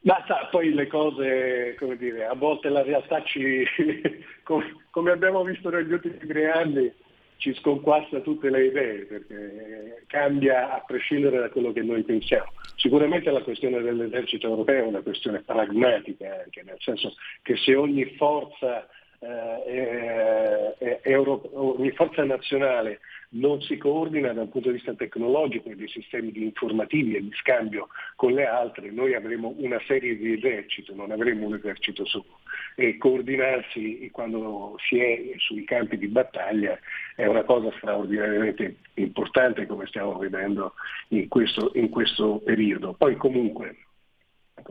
[0.02, 3.64] Ma sa, poi le cose, come dire, a volte la realtà ci,
[4.90, 6.90] come abbiamo visto negli ultimi tre anni,
[7.36, 12.52] ci sconquassa tutte le idee, perché cambia a prescindere da quello che noi pensiamo.
[12.76, 18.04] Sicuramente la questione dell'esercito europeo è una questione pragmatica, anche nel senso che se ogni
[18.16, 18.86] forza,
[19.18, 23.00] eh, eh, euro, ogni forza nazionale
[23.32, 27.20] non si coordina da un punto di vista tecnologico e dei sistemi di informativi e
[27.20, 32.04] di scambio con le altre, noi avremo una serie di eserciti, non avremo un esercito
[32.06, 32.40] solo.
[32.74, 36.78] E coordinarsi quando si è sui campi di battaglia
[37.14, 40.74] è una cosa straordinariamente importante come stiamo vedendo
[41.08, 42.94] in questo, in questo periodo.
[42.94, 43.76] Poi comunque,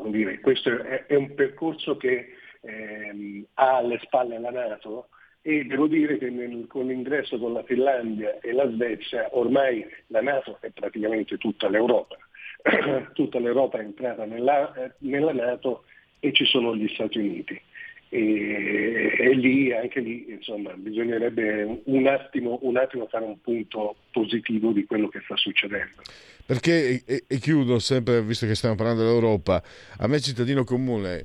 [0.08, 5.08] dire, questo è, è, un percorso che ehm, ha alle spalle la Nato,
[5.42, 10.22] e devo dire che nel, con l'ingresso con la Finlandia e la Svezia ormai la
[10.22, 12.18] Nato è praticamente tutta l'Europa.
[13.14, 15.84] tutta l'Europa è entrata nella, nella, Nato
[16.20, 17.60] e ci sono gli Stati Uniti.
[18.12, 24.72] E, e lì, anche lì, insomma, bisognerebbe un attimo, un attimo, fare un punto positivo
[24.72, 26.02] di quello che sta succedendo.
[26.46, 29.64] Perché, e, e chiudo sempre, visto che stiamo parlando dell'Europa,
[30.00, 31.24] a me cittadino comune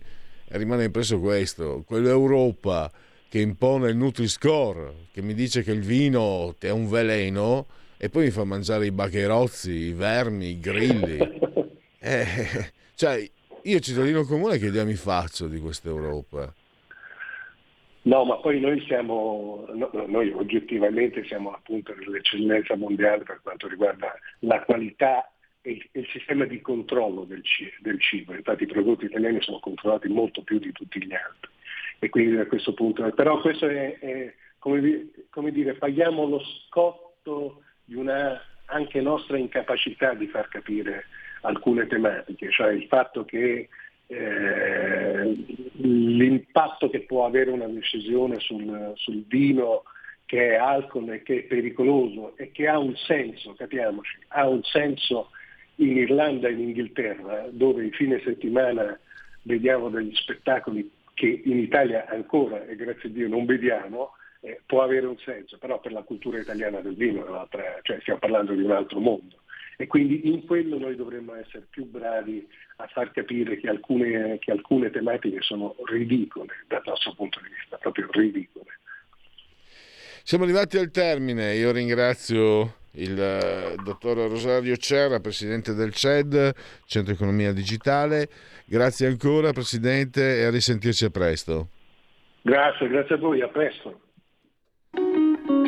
[0.49, 2.91] rimane impresso questo, quell'Europa
[3.29, 7.67] che impone il Nutri-Score, che mi dice che il vino è un veleno
[7.97, 11.43] e poi mi fa mangiare i bacherozzi, i vermi, i grilli.
[12.07, 12.27] Eh,
[12.97, 13.27] cioè,
[13.63, 16.53] io cittadino comune che idea mi faccio di questa Europa?
[18.03, 24.13] No, ma poi noi siamo, no, noi oggettivamente siamo appunto nell'eccellenza mondiale per quanto riguarda
[24.41, 27.43] la qualità e il, il sistema di controllo del,
[27.81, 28.35] del, cibo.
[28.35, 31.51] Infatti i prodotti italiani sono controllati molto più di tutti gli altri.
[32.05, 37.63] E quindi da questo punto, però questo è, è come, come, dire, paghiamo lo scotto
[37.83, 41.07] di una anche nostra incapacità di far capire
[41.41, 43.71] alcune tematiche, cioè il fatto che
[44.07, 45.45] eh,
[45.77, 49.85] l'impatto che può avere una decisione sul, sul vino
[50.27, 54.63] che è alcol e che è pericoloso e che ha un senso, capiamoci, ha un
[54.63, 55.31] senso
[55.77, 58.99] in Irlanda e in Inghilterra, dove in fine settimana
[59.41, 64.83] vediamo degli spettacoli che in Italia ancora, e grazie a Dio, non vediamo, eh, può
[64.83, 67.49] avere un senso, però per la cultura italiana del vino
[67.83, 69.39] cioè stiamo parlando di un altro mondo.
[69.77, 72.47] E quindi in quello noi dovremmo essere più bravi
[72.77, 77.77] a far capire che alcune, che alcune tematiche sono ridicole dal nostro punto di vista,
[77.79, 78.79] proprio ridicole.
[80.23, 86.55] Siamo arrivati al termine, io ringrazio il eh, dottor Rosario Cerra, presidente del CED,
[86.87, 88.29] Centro Economia Digitale.
[88.67, 91.69] Grazie ancora Presidente e a risentirci a presto.
[92.43, 94.01] Grazie, grazie a voi, a presto.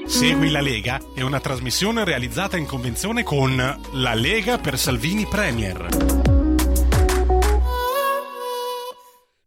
[0.04, 5.88] Segui la Lega è una trasmissione realizzata in convenzione con La Lega per Salvini Premier.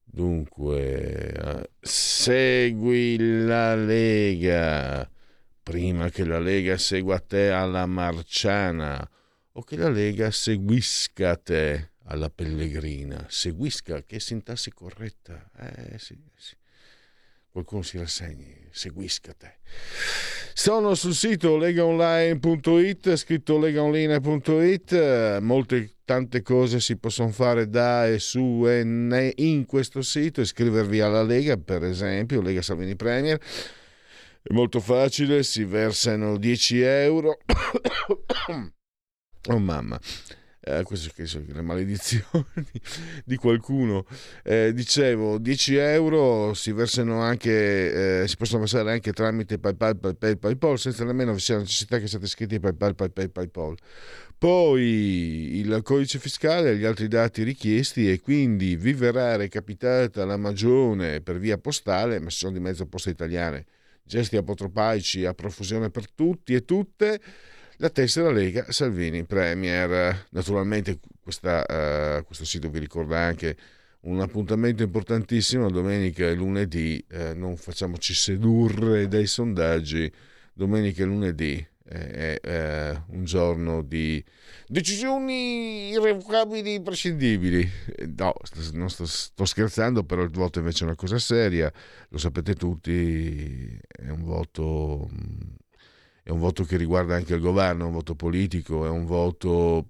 [0.03, 3.15] Dunque, eh, segui
[3.45, 5.09] la Lega
[5.69, 9.07] prima che la Lega segua te alla Marciana
[9.51, 13.27] o che la Lega seguisca te alla Pellegrina.
[13.29, 15.51] Seguisca, che sintassi corretta.
[15.55, 16.57] Eh sì, sì
[17.51, 19.57] qualcuno si rassegni, seguisca te.
[20.53, 28.65] Sono sul sito legaonline.it, scritto legaonline.it, molte tante cose si possono fare da e su
[28.67, 33.39] e in questo sito, iscrivervi alla Lega, per esempio, Lega Salvini Premier.
[34.41, 37.37] È molto facile, si versano 10 euro.
[39.49, 39.99] oh mamma
[40.69, 42.45] eh, queste sono le maledizioni
[43.25, 44.05] di qualcuno.
[44.43, 50.37] Eh, dicevo, 10 euro si versano anche, eh, si possono versare anche tramite PayPal, PayPal,
[50.37, 53.75] PayPal, senza nemmeno sia la necessità che siate iscritti PayPal, PayPal, PayPal.
[54.37, 60.37] Poi il codice fiscale e gli altri dati richiesti e quindi vi verrà recapitata la
[60.37, 63.65] magione per via postale, ma ci sono di mezzo poste italiane,
[64.09, 67.21] gesti apotropaici a profusione per tutti e tutte.
[67.77, 70.25] La tessera Lega Salvini Premier.
[70.31, 73.55] Naturalmente questa, uh, questo sito vi ricorda anche
[74.01, 75.69] un appuntamento importantissimo.
[75.69, 80.11] Domenica e lunedì, uh, non facciamoci sedurre dai sondaggi,
[80.53, 84.23] domenica e lunedì è, è un giorno di
[84.67, 87.67] decisioni irrevocabili imprescindibili.
[88.15, 88.33] No,
[88.73, 91.71] non sto, sto, scherzando, però il voto invece è una cosa seria,
[92.09, 95.09] lo sapete tutti, è un voto
[96.29, 99.89] è un voto che riguarda anche il governo, è un voto politico, è un voto...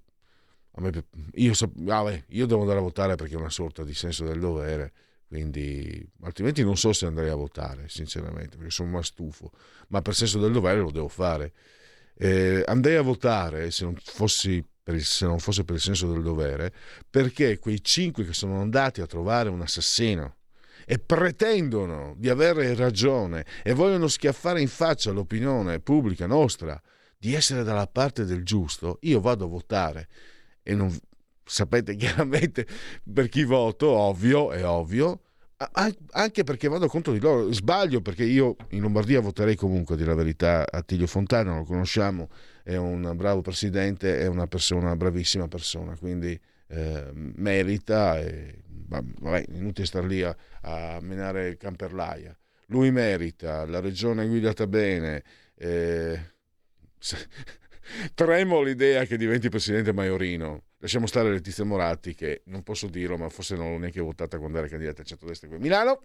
[1.34, 1.52] Io,
[1.88, 4.92] ah io, devo andare a votare perché è una sorta di senso del dovere,
[5.28, 9.52] quindi altrimenti non so se andrei a votare, sinceramente, perché sono una stufo,
[9.88, 11.52] ma per senso del dovere lo devo fare.
[12.22, 14.62] Eh, andrei a votare se non, fossi
[14.98, 16.70] se non fosse per il senso del dovere,
[17.08, 20.36] perché quei cinque che sono andati a trovare un assassino
[20.84, 26.78] e pretendono di avere ragione e vogliono schiaffare in faccia l'opinione pubblica nostra
[27.16, 30.08] di essere dalla parte del giusto, io vado a votare.
[30.62, 30.94] E non
[31.42, 32.66] sapete chiaramente
[33.10, 35.20] per chi voto, ovvio, è ovvio,
[36.12, 37.52] anche perché vado contro di loro.
[37.52, 42.28] Sbaglio perché io in Lombardia voterei comunque, di la verità, Attilio Fontana, lo conosciamo,
[42.62, 46.38] è un bravo presidente, è una persona, una bravissima persona, quindi
[46.68, 52.34] eh, merita e vabbè, inutile star lì a, a menare camperlaia.
[52.66, 55.22] Lui merita, la regione è guidata bene.
[55.56, 56.18] Eh,
[58.14, 60.62] tremo l'idea che diventi presidente Maiorino.
[60.82, 64.56] Lasciamo stare Letizia Moratti, che non posso dirlo, ma forse non l'ho neanche votata quando
[64.56, 66.02] era candidata al centro-destra qui a Milano.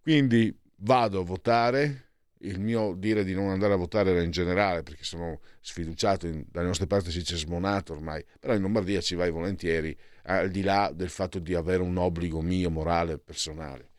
[0.00, 2.04] Quindi vado a votare.
[2.42, 6.44] Il mio dire di non andare a votare era in generale, perché sono sfiduciato, in,
[6.48, 10.62] dalle nostre parti si dice smonato ormai, però in Lombardia ci vai volentieri al di
[10.62, 13.90] là del fatto di avere un obbligo mio morale personale.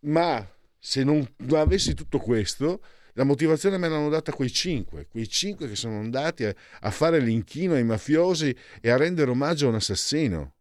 [0.00, 2.80] Ma se non avessi tutto questo,
[3.16, 7.18] la motivazione me l'hanno data quei cinque, quei cinque che sono andati a, a, fare
[7.18, 10.52] l'inchino ai mafiosi e a rendere omaggio a un assassino.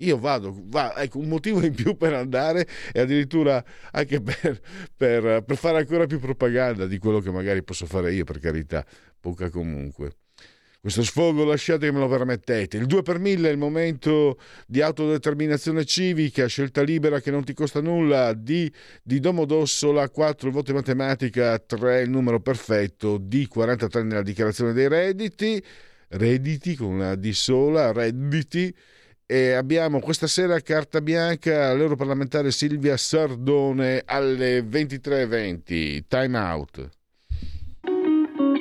[0.00, 4.60] Io vado, va, ecco, un motivo in più per andare e addirittura anche per,
[4.94, 8.84] per, per fare ancora più propaganda di quello che magari posso fare io, per carità,
[9.20, 10.16] poca comunque.
[10.86, 12.76] Questo sfogo lasciate che me lo permettete.
[12.76, 17.54] Il 2 per 1000 è il momento di autodeterminazione civica, scelta libera che non ti
[17.54, 18.70] costa nulla, D
[19.02, 24.86] di Domodossola, 4 voto in matematica, 3 il numero perfetto, D 43 nella dichiarazione dei
[24.86, 25.60] redditi,
[26.10, 28.72] redditi con una D sola, redditi.
[29.26, 36.02] E abbiamo questa sera carta bianca all'europarlamentare Silvia Sardone alle 23.20.
[36.06, 36.88] Time out.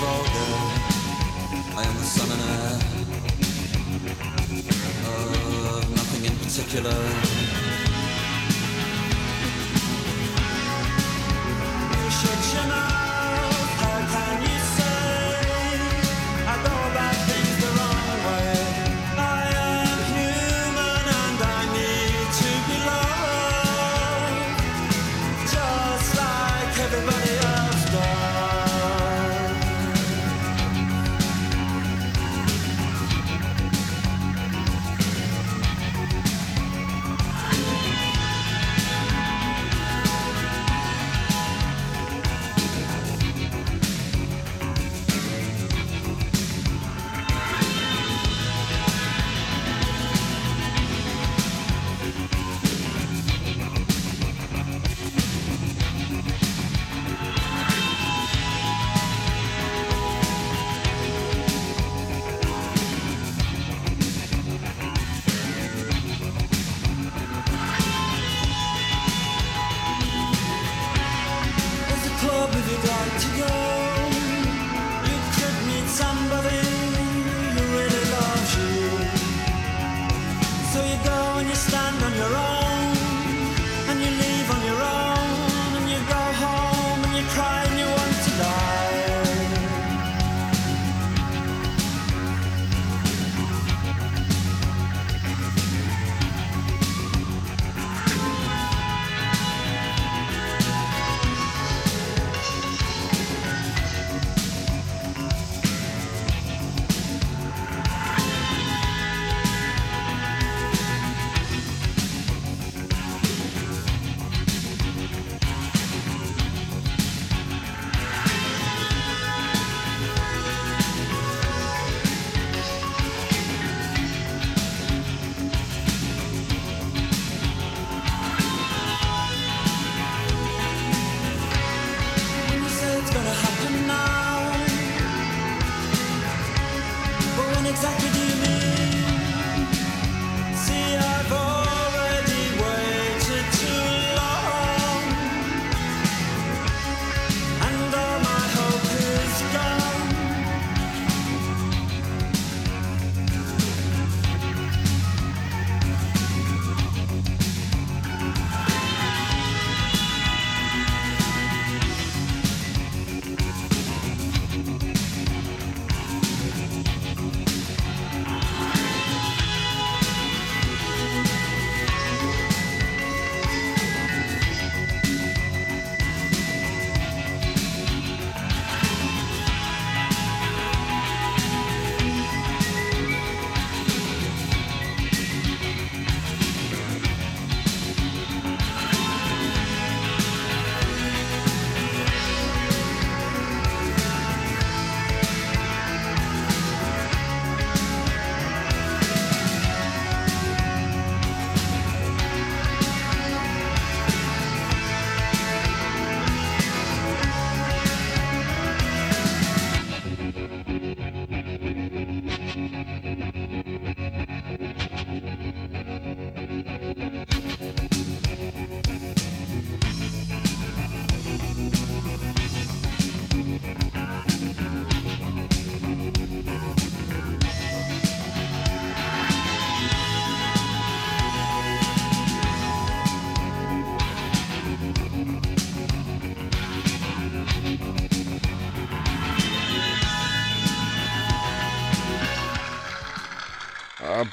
[0.00, 0.50] vulgar.
[1.76, 2.96] I am the son and heir
[5.76, 7.65] of nothing in particular.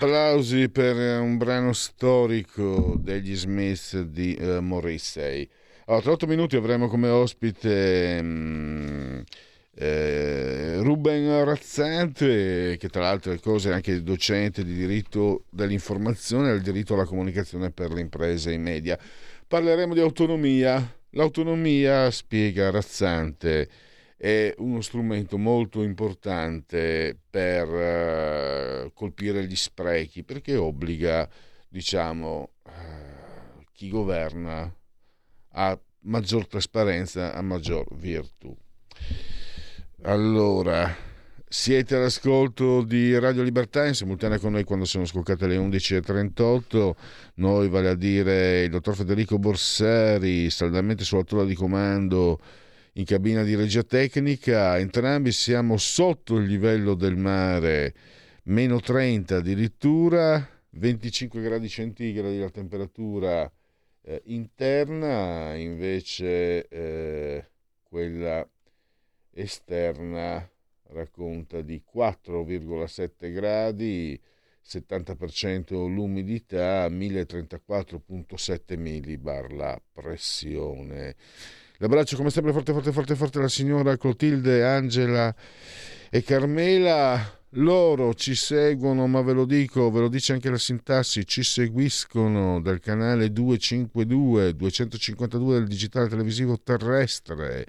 [0.04, 5.48] Applausi per un brano storico degli Smith di uh, Morrissey.
[5.86, 9.24] Allora, tra otto minuti avremo come ospite um,
[9.76, 16.52] eh, Ruben Razzante, che tra le altre cose è anche docente di diritto dell'informazione e
[16.52, 19.00] del diritto alla comunicazione per le imprese e i media.
[19.48, 20.96] Parleremo di autonomia.
[21.12, 23.70] L'autonomia, spiega Razzante,
[24.24, 31.28] è uno strumento molto importante per uh, colpire gli sprechi perché obbliga,
[31.68, 34.74] diciamo, uh, chi governa
[35.56, 38.56] a maggior trasparenza, a maggior virtù.
[40.04, 40.96] Allora,
[41.46, 46.92] siete all'ascolto di Radio Libertà in simultanea con noi quando sono scoccate le 11.38.
[47.36, 52.40] Noi, vale a dire il dottor Federico Borsari, saldamente sulla tolla di comando
[52.94, 57.96] in cabina di regia tecnica, entrambi siamo sotto il livello del mare,
[58.44, 63.52] meno 30 addirittura, 25 gradi centigradi la temperatura
[64.04, 67.50] eh, interna, invece eh,
[67.84, 68.48] quella
[69.32, 70.48] esterna
[70.90, 74.22] racconta di 4,7 gradi,
[74.64, 81.16] 70% l'umidità, 1034,7 millibar la pressione.
[81.78, 85.34] L'abbraccio come sempre forte forte forte forte alla signora Clotilde, Angela
[86.10, 87.42] e Carmela.
[87.58, 92.60] Loro ci seguono, ma ve lo dico, ve lo dice anche la sintassi, ci seguiscono
[92.60, 97.68] dal canale 252, 252 del digitale televisivo terrestre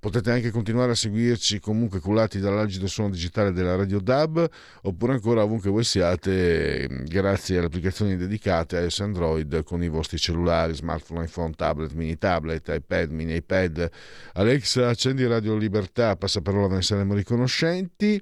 [0.00, 4.48] Potete anche continuare a seguirci comunque cullati dall'agido suono digitale della Radio DAB
[4.84, 10.16] oppure ancora ovunque voi siate grazie alle applicazioni dedicate a iOS Android con i vostri
[10.16, 13.90] cellulari, smartphone, iPhone, tablet, mini tablet, iPad, mini iPad.
[14.32, 18.18] Alexa, accendi Radio Libertà, passa parola, ve ne saremo riconoscenti.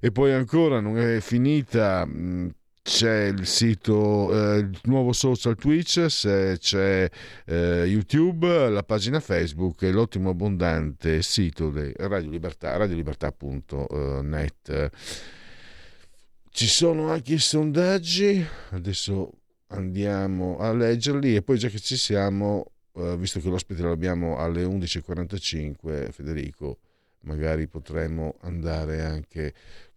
[0.00, 2.08] E poi ancora non è finita
[2.90, 7.08] c'è il sito, eh, il nuovo social Twitch, c'è
[7.46, 14.90] eh, YouTube, la pagina Facebook e l'ottimo abbondante sito di Radio Libertà, radiolibertà.net.
[16.50, 19.30] Ci sono anche i sondaggi, adesso
[19.68, 24.64] andiamo a leggerli e poi già che ci siamo, eh, visto che l'ospite l'abbiamo alle
[24.64, 26.78] 11.45, Federico,
[27.20, 29.54] magari potremmo andare anche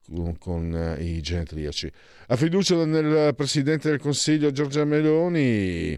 [0.07, 1.91] con, con eh, i genetriaci.
[2.27, 5.97] A fiducia nel Presidente del Consiglio Giorgia Meloni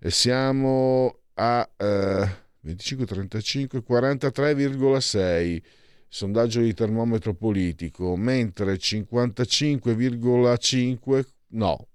[0.00, 2.28] siamo a eh,
[2.60, 5.60] 25, 35, 43,6
[6.08, 11.86] sondaggio di termometro politico, mentre 55,5 no,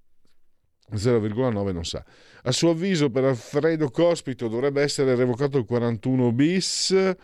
[0.93, 2.03] 0,9 non sa.
[2.43, 7.15] A suo avviso per Alfredo Cospito dovrebbe essere revocato il 41 bis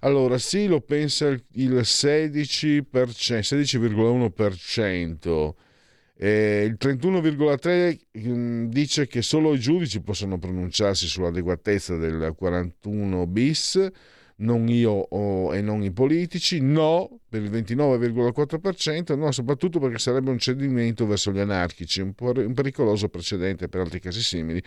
[0.00, 5.54] allora, sì, lo pensa il 16%, 16,1%.
[6.20, 13.92] Eh, il 31,3 mm, dice che solo i giudici possono pronunciarsi sull'adeguatezza del 41 bis
[14.38, 20.30] non io o, e non i politici, no per il 29,4%, no soprattutto perché sarebbe
[20.30, 22.14] un cedimento verso gli anarchici, un,
[22.54, 24.62] pericoloso precedente per altri casi simili.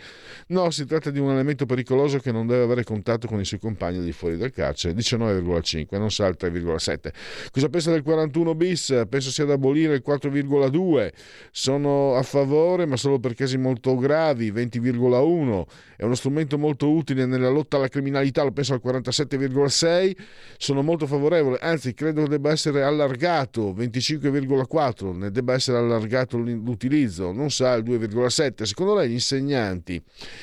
[0.48, 3.60] No, si tratta di un elemento pericoloso che non deve avere contatto con i suoi
[3.60, 7.10] compagni di fuori dal carcere, 19,5, non sa il 3,7.
[7.50, 9.04] Cosa pensa del 41 bis?
[9.08, 11.10] Penso sia da abolire il 4,2.
[11.50, 15.64] Sono a favore, ma solo per casi molto gravi, 20,1.
[15.96, 20.16] È uno strumento molto utile nella lotta alla criminalità, lo penso al 47,1 25,6
[20.56, 27.50] sono molto favorevole, anzi credo debba essere allargato 25,4, ne debba essere allargato l'utilizzo, non
[27.50, 28.62] sa il 2,7.
[28.62, 30.02] Secondo lei gli insegnanti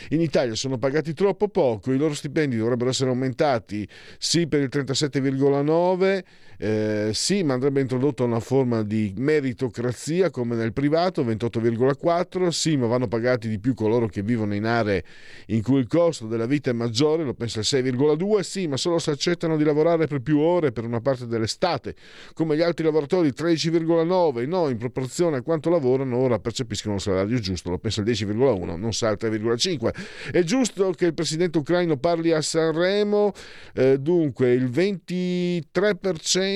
[0.10, 3.88] in Italia sono pagati troppo poco, i loro stipendi dovrebbero essere aumentati
[4.18, 6.24] sì per il 37,9
[6.62, 12.50] eh, sì, ma andrebbe introdotta una forma di meritocrazia come nel privato, 28,4.
[12.50, 15.06] Sì, ma vanno pagati di più coloro che vivono in aree
[15.48, 18.42] in cui il costo della vita è maggiore, lo pensa il 6,2.
[18.42, 21.96] Sì, ma solo se accettano di lavorare per più ore per una parte dell'estate,
[22.34, 24.46] come gli altri lavoratori, 13,9.
[24.46, 28.78] No, in proporzione a quanto lavorano, ora percepiscono il salario giusto, lo pensa il 10,1,
[28.78, 30.32] non sa il 3,5.
[30.32, 33.32] È giusto che il presidente ucraino parli a Sanremo,
[33.74, 36.49] eh, dunque il 23%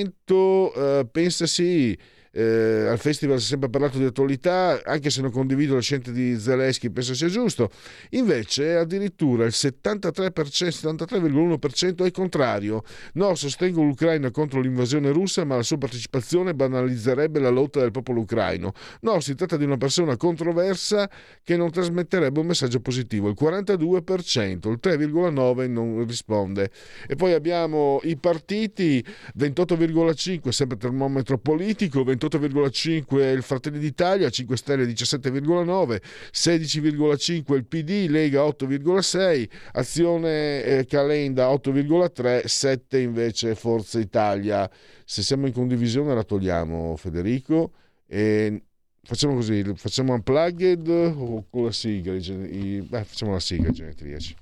[0.74, 1.96] eh, pensa sì
[2.34, 6.10] eh, al festival si è sempre parlato di attualità, anche se non condivido le scelte
[6.10, 7.70] di Zelensky, penso sia giusto.
[8.10, 12.82] Invece addirittura il 73%, 73,1% è contrario.
[13.14, 18.20] No, sostengo l'Ucraina contro l'invasione russa, ma la sua partecipazione banalizzerebbe la lotta del popolo
[18.20, 18.72] ucraino.
[19.02, 21.08] No, si tratta di una persona controversa
[21.42, 23.28] che non trasmetterebbe un messaggio positivo.
[23.28, 26.70] Il 42%, il 3,9% non risponde.
[27.06, 29.04] E poi abbiamo i partiti,
[29.38, 36.00] 28,5% sempre termometro politico, 28 28,5 il Fratelli d'Italia, 5 Stelle 17,9,
[36.32, 44.68] 16,5 il PD, Lega 8,6, Azione eh, Calenda 8,3, 7 invece Forza Italia.
[45.04, 47.72] Se siamo in condivisione la togliamo Federico
[48.06, 48.62] e
[49.02, 52.12] facciamo così, facciamo unplugged o con la sigla?
[52.12, 54.36] Beh, facciamo la sigla genetriaci.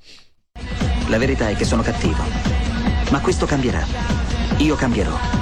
[1.09, 2.23] La verità è che sono cattivo,
[3.11, 3.85] ma questo cambierà.
[4.59, 5.42] Io cambierò.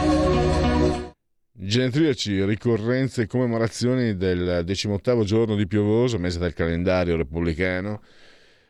[1.63, 8.01] Genetriaci, ricorrenze e commemorazioni del decimottavo giorno di piovoso, mese del calendario repubblicano,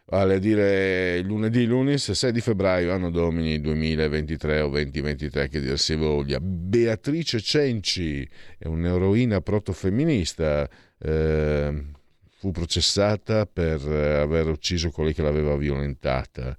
[0.08, 5.80] vale a dire lunedì, lunis, 6 di febbraio, anno domini 2023 o 2023, che dir
[5.80, 6.42] si voglia.
[6.42, 8.28] Beatrice Cenci
[8.58, 10.70] è un'eroina protofemminista,
[11.00, 11.86] eh,
[12.28, 16.58] fu processata per aver ucciso colei che l'aveva violentata.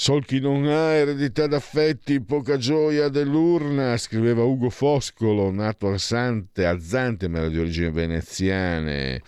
[0.00, 6.66] Sol chi non ha eredità d'affetti, poca gioia dell'urna, scriveva Ugo Foscolo, nato a Sante,
[6.66, 9.20] a Zante, ma era di origini veneziane.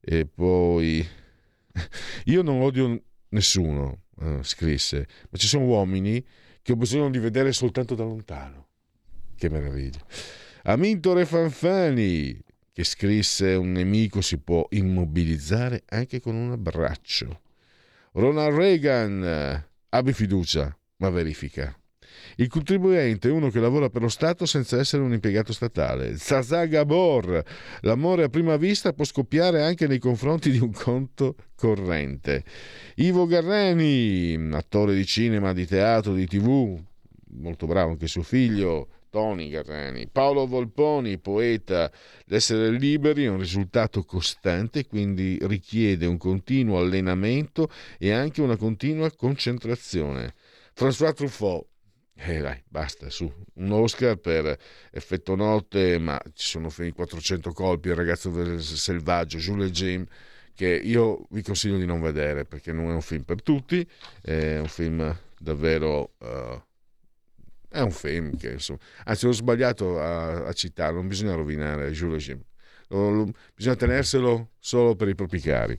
[0.00, 1.06] E poi...
[2.24, 6.24] Io non odio nessuno, eh, scrisse, ma ci sono uomini
[6.62, 8.68] che ho bisogno di vedere soltanto da lontano.
[9.36, 10.02] Che meraviglia.
[10.62, 12.40] Amintore Fanfani,
[12.72, 17.42] che scrisse un nemico si può immobilizzare anche con un abbraccio.
[18.12, 21.76] Ronald Reagan Abbi fiducia, ma verifica.
[22.36, 26.16] Il contribuente è uno che lavora per lo Stato senza essere un impiegato statale.
[26.16, 27.42] Zaza Gabor.
[27.80, 32.42] L'amore a prima vista può scoppiare anche nei confronti di un conto corrente.
[32.96, 36.80] Ivo Garrani, attore di cinema, di teatro, di tv,
[37.32, 40.08] molto bravo anche suo figlio, Tony Garrani.
[40.08, 41.92] Paolo Volponi, poeta,
[42.24, 49.12] l'essere liberi è un risultato costante, quindi richiede un continuo allenamento e anche una continua
[49.12, 50.32] concentrazione.
[50.74, 51.66] François Truffaut,
[52.14, 54.58] eh dai, basta, su, un Oscar per
[54.90, 60.06] Effetto Notte, ma ci sono finiti 400 colpi, il ragazzo selvaggio, Jules Jim,
[60.54, 63.86] che io vi consiglio di non vedere perché non è un film per tutti,
[64.22, 66.14] è un film davvero...
[66.16, 66.62] Uh,
[67.72, 72.40] è un che, insomma, anzi, ho sbagliato a, a citarlo, non bisogna rovinare Jules Jim.
[73.56, 75.78] Bisogna tenerselo solo per i propri cari.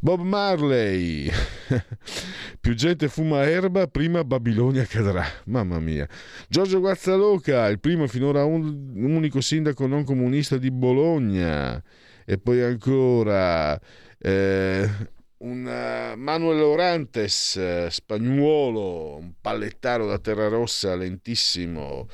[0.00, 1.30] Bob Marley.
[2.58, 5.26] Più gente fuma erba, prima Babilonia cadrà.
[5.44, 6.08] Mamma mia.
[6.48, 11.82] Giorgio Guazzaloca, il primo finora un, unico sindaco non comunista di Bologna.
[12.24, 13.78] E poi ancora
[14.18, 14.90] eh,
[15.38, 22.08] un uh, Manuel Orantes, uh, spagnuolo, un pallettaro da terra rossa lentissimo,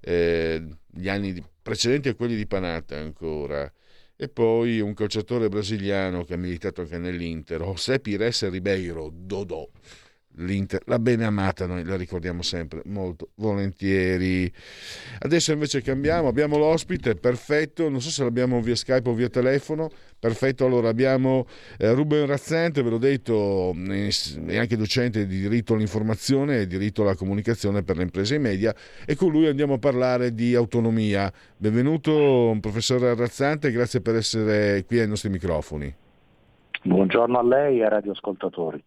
[0.00, 3.70] eh, gli anni precedenti a quelli di Panata ancora.
[4.16, 9.68] E poi un calciatore brasiliano che ha militato anche nell'Inter, José Pires Ribeiro, Dodò
[10.36, 14.52] l'Inter, la bene amata, noi la ricordiamo sempre molto volentieri.
[15.20, 19.90] Adesso invece cambiamo, abbiamo l'ospite, perfetto, non so se l'abbiamo via Skype o via telefono,
[20.18, 21.46] perfetto, allora abbiamo
[21.78, 27.14] eh, Ruben Razzente, ve l'ho detto, è anche docente di diritto all'informazione e diritto alla
[27.14, 28.74] comunicazione per le imprese e media
[29.06, 31.32] e con lui andiamo a parlare di autonomia.
[31.56, 35.94] Benvenuto professore Razzante, grazie per essere qui ai nostri microfoni.
[36.82, 38.84] Buongiorno a lei e ai radioascoltatori.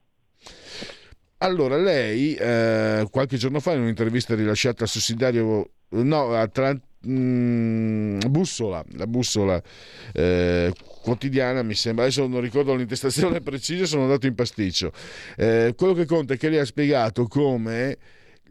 [1.40, 7.12] Allora, lei eh, qualche giorno fa in un'intervista rilasciata al sussidiario, no, a tra, mh,
[7.12, 9.62] mm, Bussola, la Bussola
[10.14, 10.74] eh,
[11.04, 14.92] quotidiana, mi sembra, adesso non ricordo l'intestazione precisa, sono andato in pasticcio.
[15.36, 17.98] Eh, quello che conta è che lei ha spiegato come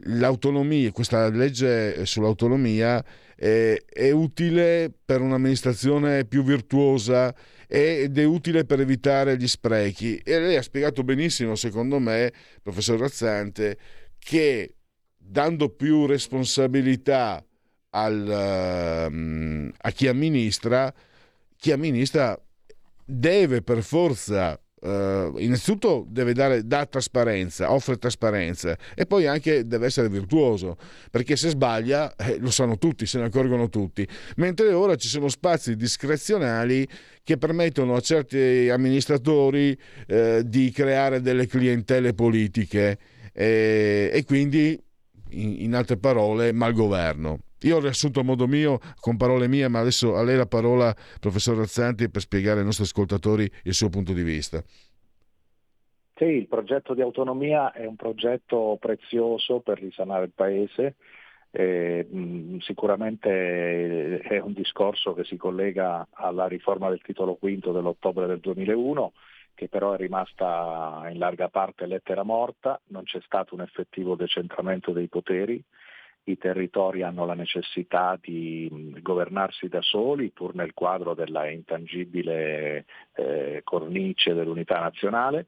[0.03, 3.03] l'autonomia, questa legge sull'autonomia
[3.35, 7.35] è, è utile per un'amministrazione più virtuosa
[7.67, 10.17] ed è utile per evitare gli sprechi.
[10.17, 13.77] E lei ha spiegato benissimo, secondo me, professor Razzante,
[14.17, 14.75] che
[15.17, 17.43] dando più responsabilità
[17.89, 20.93] al, um, a chi amministra,
[21.55, 22.39] chi amministra
[23.05, 29.87] deve per forza Uh, innanzitutto deve dare dà trasparenza, offre trasparenza e poi anche deve
[29.87, 30.77] essere virtuoso
[31.09, 35.29] perché se sbaglia eh, lo sanno tutti, se ne accorgono tutti, mentre ora ci sono
[35.29, 36.87] spazi discrezionali
[37.23, 39.75] che permettono a certi amministratori
[40.05, 42.99] eh, di creare delle clientele politiche
[43.33, 44.79] eh, e quindi
[45.29, 47.39] in, in altre parole malgoverno.
[47.61, 50.93] Io ho riassunto a modo mio, con parole mie, ma adesso a lei la parola,
[51.19, 54.63] professor Razzanti, per spiegare ai nostri ascoltatori il suo punto di vista.
[56.15, 60.95] Sì, il progetto di autonomia è un progetto prezioso per risanare il Paese.
[61.49, 62.07] Eh,
[62.59, 69.13] sicuramente è un discorso che si collega alla riforma del titolo quinto dell'ottobre del 2001
[69.57, 74.91] che però è rimasta in larga parte lettera morta, non c'è stato un effettivo decentramento
[74.91, 75.59] dei poteri,
[76.27, 78.69] i territori hanno la necessità di
[79.01, 85.47] governarsi da soli pur nel quadro della intangibile eh, cornice dell'unità nazionale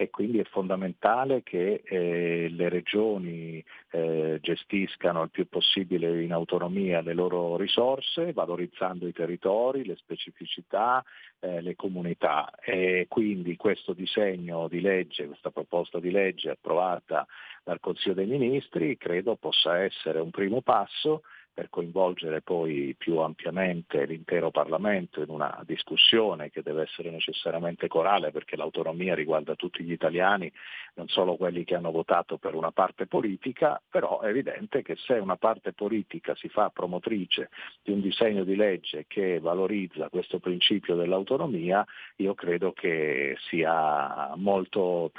[0.00, 7.00] e quindi è fondamentale che eh, le regioni eh, gestiscano il più possibile in autonomia
[7.00, 11.04] le loro risorse, valorizzando i territori, le specificità,
[11.40, 12.48] eh, le comunità.
[12.60, 17.26] E quindi questo disegno di legge, questa proposta di legge approvata
[17.64, 21.22] dal Consiglio dei Ministri, credo possa essere un primo passo
[21.58, 28.30] per coinvolgere poi più ampiamente l'intero Parlamento in una discussione che deve essere necessariamente corale
[28.30, 30.52] perché l'autonomia riguarda tutti gli italiani,
[30.94, 35.14] non solo quelli che hanno votato per una parte politica, però è evidente che se
[35.14, 37.50] una parte politica si fa promotrice
[37.82, 41.84] di un disegno di legge che valorizza questo principio dell'autonomia,
[42.18, 45.10] io credo che sia molto,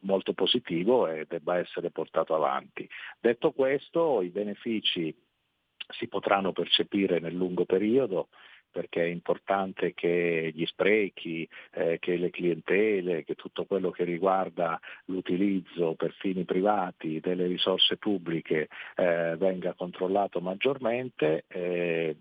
[0.00, 2.88] molto positivo e debba essere portato avanti.
[3.20, 5.14] Detto questo, i benefici
[5.92, 8.28] si potranno percepire nel lungo periodo
[8.70, 14.78] perché è importante che gli sprechi, eh, che le clientele, che tutto quello che riguarda
[15.06, 21.44] l'utilizzo per fini privati delle risorse pubbliche eh, venga controllato maggiormente.
[21.48, 22.16] Eh,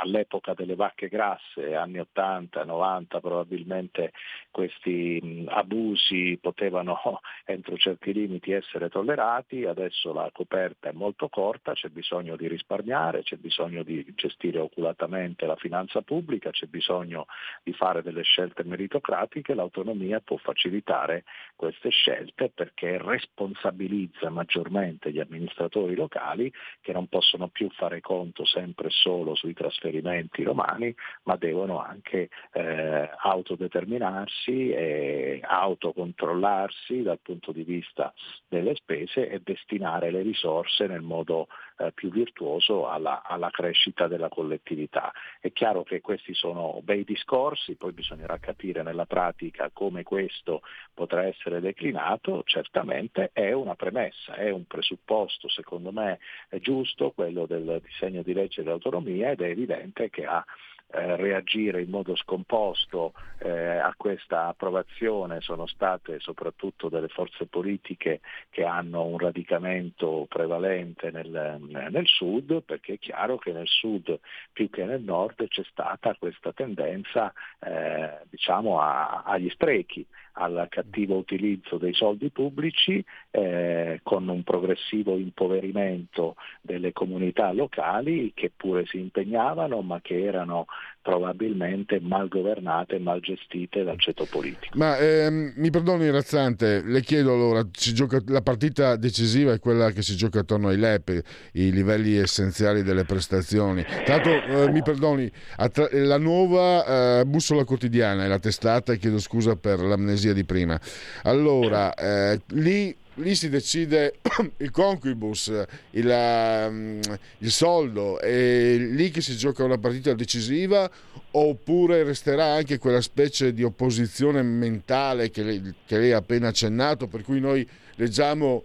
[0.00, 4.12] all'epoca delle vacche grasse, anni 80, 90, probabilmente
[4.50, 11.88] questi abusi potevano entro certi limiti essere tollerati, adesso la coperta è molto corta, c'è
[11.88, 17.26] bisogno di risparmiare, c'è bisogno di gestire oculatamente la finanza pubblica, c'è bisogno
[17.62, 21.24] di fare delle scelte meritocratiche, l'autonomia può facilitare
[21.56, 28.88] queste scelte perché responsabilizza maggiormente gli amministratori locali che non possono più fare conto sempre
[28.90, 30.94] solo sui trasferimenti trasferimenti romani,
[31.24, 38.12] ma devono anche eh, autodeterminarsi e autocontrollarsi dal punto di vista
[38.48, 44.28] delle spese e destinare le risorse nel modo eh, più virtuoso alla, alla, crescita della
[44.28, 45.12] collettività.
[45.40, 51.24] È chiaro che questi sono bei discorsi, poi bisognerà capire nella pratica come questo potrà
[51.24, 56.18] essere declinato, certamente è una premessa, è un presupposto secondo me
[56.60, 60.44] giusto quello del disegno di legge dell'autonomia ed è evidente che ha
[60.92, 68.20] eh, reagire in modo scomposto eh, a questa approvazione sono state soprattutto delle forze politiche
[68.50, 71.58] che hanno un radicamento prevalente nel,
[71.90, 74.18] nel sud, perché è chiaro che nel sud
[74.52, 81.16] più che nel nord c'è stata questa tendenza eh, diciamo a, agli sprechi al cattivo
[81.16, 88.98] utilizzo dei soldi pubblici eh, con un progressivo impoverimento delle comunità locali che pure si
[88.98, 90.66] impegnavano ma che erano
[91.04, 94.78] probabilmente mal governate mal gestite dal ceto politico.
[94.78, 100.00] Ma ehm, mi perdoni Razzante, le chiedo allora, gioca, la partita decisiva è quella che
[100.00, 101.22] si gioca attorno ai LEP,
[101.52, 103.84] i livelli essenziali delle prestazioni.
[104.06, 109.18] Tanto eh, mi perdoni, attra- la nuova eh, bussola quotidiana è la testata, e chiedo
[109.18, 110.80] scusa per l'amnesia di prima.
[111.24, 114.20] Allora, eh, lì lì si decide
[114.58, 115.52] il conquibus,
[115.90, 117.00] il, um,
[117.38, 120.90] il, soldo, è lì che si gioca una partita decisiva
[121.32, 127.06] oppure resterà anche quella specie di opposizione mentale che lei, che lei ha appena accennato,
[127.06, 127.66] per cui noi
[127.96, 128.64] leggiamo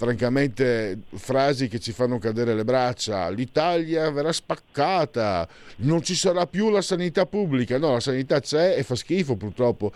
[0.00, 3.28] francamente frasi che ci fanno cadere le braccia.
[3.28, 5.46] L'Italia verrà spaccata,
[5.80, 7.76] non ci sarà più la sanità pubblica.
[7.76, 9.92] No, la sanità c'è e fa schifo purtroppo.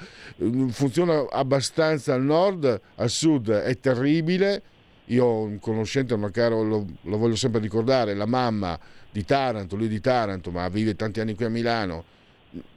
[0.69, 4.61] Funziona abbastanza al nord, al sud è terribile.
[5.07, 8.79] Io ho un conoscente, un caro, lo, lo voglio sempre ricordare, la mamma
[9.11, 12.05] di Taranto, lui di Taranto, ma vive tanti anni qui a Milano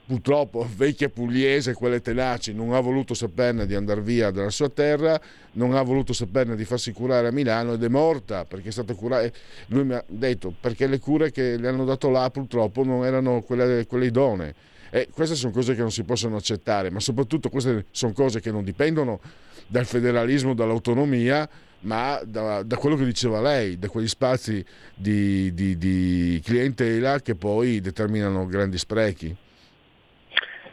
[0.06, 5.20] purtroppo vecchia pugliese, quelle tenaci, non ha voluto saperne di andare via dalla sua terra,
[5.52, 8.94] non ha voluto saperne di farsi curare a Milano ed è morta perché è stata
[8.94, 9.30] curata.
[9.66, 13.42] Lui mi ha detto perché le cure che le hanno dato là purtroppo non erano
[13.42, 14.54] quelle, quelle idonee
[14.90, 18.50] E queste sono cose che non si possono accettare, ma soprattutto queste sono cose che
[18.50, 19.20] non dipendono
[19.66, 21.46] dal federalismo, dall'autonomia,
[21.80, 24.64] ma da, da, quello che diceva lei, da quegli spazi
[24.94, 29.36] di, di, di clientela che poi determinano grandi sprechi.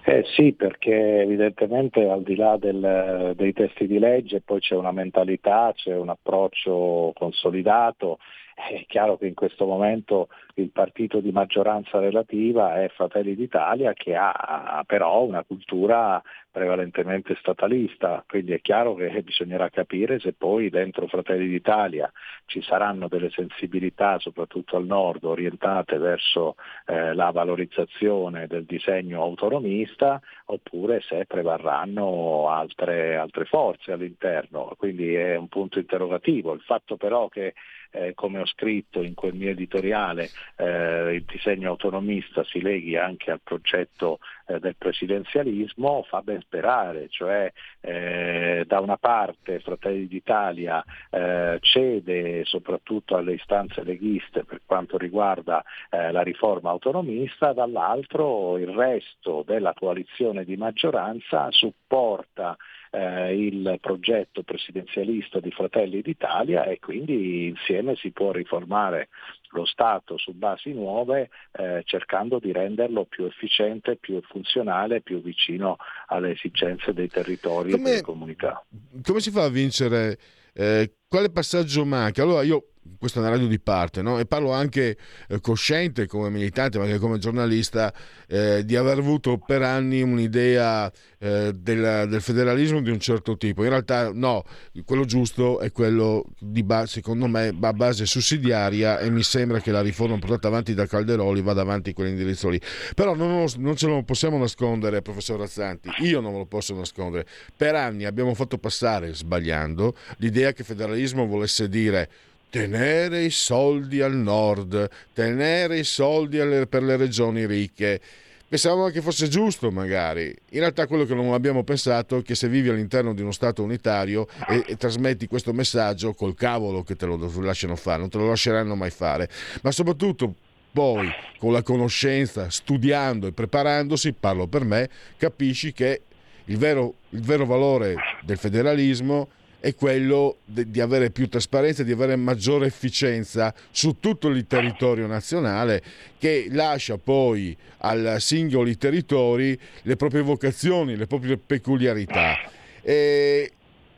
[0.07, 4.91] Eh sì, perché evidentemente al di là del, dei testi di legge poi c'è una
[4.91, 8.19] mentalità, c'è un approccio consolidato
[8.55, 14.15] è chiaro che in questo momento il partito di maggioranza relativa è Fratelli d'Italia che
[14.15, 16.21] ha però una cultura
[16.55, 22.09] prevalentemente statalista, quindi è chiaro che bisognerà capire se poi dentro Fratelli d'Italia
[22.45, 26.55] ci saranno delle sensibilità, soprattutto al nord, orientate verso
[26.85, 34.75] eh, la valorizzazione del disegno autonomista, oppure se prevarranno altre, altre forze all'interno.
[34.77, 36.53] Quindi è un punto interrogativo.
[36.53, 37.53] Il fatto però che
[37.95, 43.31] eh, come ho scritto in quel mio editoriale, eh, il disegno autonomista si leghi anche
[43.31, 47.51] al progetto eh, del presidenzialismo fa ben sperare, cioè
[47.81, 55.63] eh, da una parte Fratelli d'Italia eh, cede soprattutto alle istanze leghiste per quanto riguarda
[55.89, 62.55] eh, la riforma autonomista, dall'altro il resto della coalizione di maggioranza supporta
[62.95, 69.09] eh, il progetto presidenzialista di Fratelli d'Italia e quindi insieme si può riformare
[69.49, 75.77] lo Stato su basi nuove eh, cercando di renderlo più efficiente, più funzionale, più vicino
[76.07, 78.65] alle esigenze dei territori come, e delle comunità.
[79.03, 80.17] Come si fa a vincere?
[80.53, 82.23] Eh, quale passaggio manca?
[82.23, 84.19] Allora io questa è una radio di parte, no?
[84.19, 84.97] e parlo anche
[85.27, 87.93] eh, cosciente come militante, ma anche come giornalista,
[88.27, 93.63] eh, di aver avuto per anni un'idea eh, del, del, federalismo di un certo tipo.
[93.63, 94.43] In realtà no,
[94.85, 99.71] quello giusto è quello di base, secondo me, a base sussidiaria e mi sembra che
[99.71, 102.61] la riforma portata avanti da Calderoli vada avanti in quell'indirizzo lì.
[102.93, 107.25] Però non, non ce lo possiamo nascondere, professor Razzanti, io non me lo posso nascondere.
[107.55, 112.09] Per anni abbiamo fatto passare, sbagliando, l'idea che federalismo volesse dire
[112.49, 117.99] tenere i soldi al nord, tenere i soldi alle, per le regioni ricche.
[118.47, 120.33] Pensavamo che fosse giusto magari.
[120.51, 123.63] In realtà quello che non abbiamo pensato è che se vivi all'interno di uno Stato
[123.63, 128.17] unitario e, e trasmetti questo messaggio, col cavolo che te lo lasciano fare, non te
[128.17, 129.29] lo lasceranno mai fare.
[129.61, 130.35] Ma soprattutto
[130.71, 131.09] poi
[131.39, 136.01] con la conoscenza, studiando e preparandosi, parlo per me, capisci che
[136.45, 139.44] il vero, il vero valore del federalismo è
[139.75, 145.81] quello di avere più trasparenza, di avere maggiore efficienza su tutto il territorio nazionale
[146.17, 152.37] che lascia poi ai singoli territori le proprie vocazioni, le proprie peculiarità.
[152.81, 153.51] E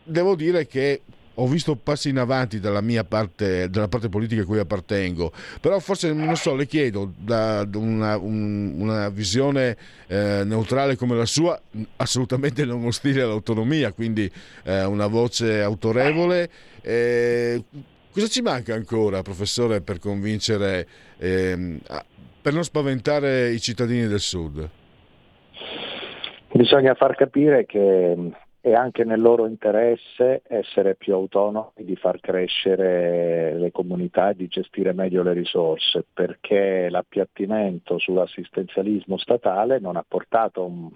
[0.03, 1.01] devo dire che
[1.39, 5.31] ho visto passi in avanti dalla mia parte, dalla parte politica a cui appartengo,
[5.61, 9.77] però forse non so, le chiedo da una, un, una visione
[10.07, 11.59] eh, neutrale come la sua,
[11.97, 14.29] assolutamente non ostile all'autonomia, quindi
[14.63, 16.49] eh, una voce autorevole.
[16.81, 17.63] Eh,
[18.11, 20.87] cosa ci manca ancora, professore, per convincere,
[21.17, 21.79] ehm,
[22.41, 24.69] per non spaventare i cittadini del Sud?
[26.53, 28.15] Bisogna far capire che
[28.69, 34.47] è anche nel loro interesse essere più autonomi, di far crescere le comunità e di
[34.47, 40.89] gestire meglio le risorse, perché l'appiattimento sull'assistenzialismo statale non ha portato un,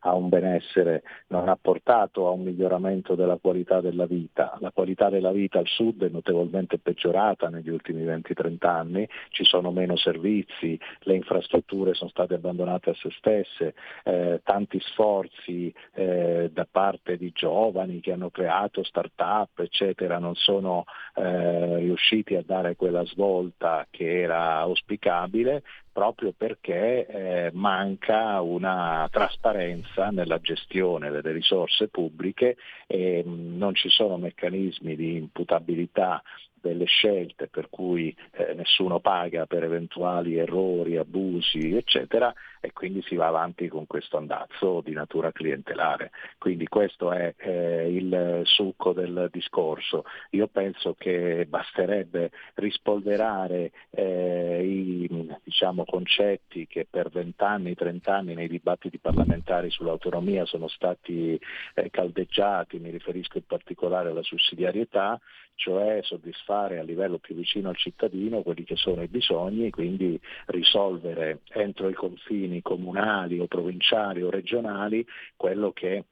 [0.00, 4.56] a un benessere, non ha portato a un miglioramento della qualità della vita.
[4.60, 9.70] La qualità della vita al sud è notevolmente peggiorata negli ultimi 20-30 anni, ci sono
[9.70, 16.66] meno servizi, le infrastrutture sono state abbandonate a se stesse, eh, tanti sforzi eh, da
[16.70, 20.84] parte di giovani che hanno creato start-up, eccetera, non sono
[21.18, 25.62] eh, riusciti a dare quella svolta che era auspicabile
[25.92, 33.88] proprio perché eh, manca una trasparenza nella gestione delle risorse pubbliche e mm, non ci
[33.88, 36.22] sono meccanismi di imputabilità
[36.60, 43.16] delle scelte per cui eh, nessuno paga per eventuali errori, abusi, eccetera, e quindi si
[43.16, 46.10] va avanti con questo andazzo di natura clientelare.
[46.38, 50.04] Quindi questo è eh, il succo del discorso.
[50.30, 58.98] Io penso che basterebbe rispolverare eh, i diciamo, concetti che per vent'anni, trent'anni nei dibattiti
[58.98, 61.38] parlamentari sull'autonomia sono stati
[61.74, 65.18] eh, caldeggiati, mi riferisco in particolare alla sussidiarietà,
[65.54, 71.40] cioè soddisfare a livello più vicino al cittadino quelli che sono i bisogni, quindi risolvere
[71.48, 75.06] entro i confini comunali o provinciali o regionali
[75.36, 76.04] quello che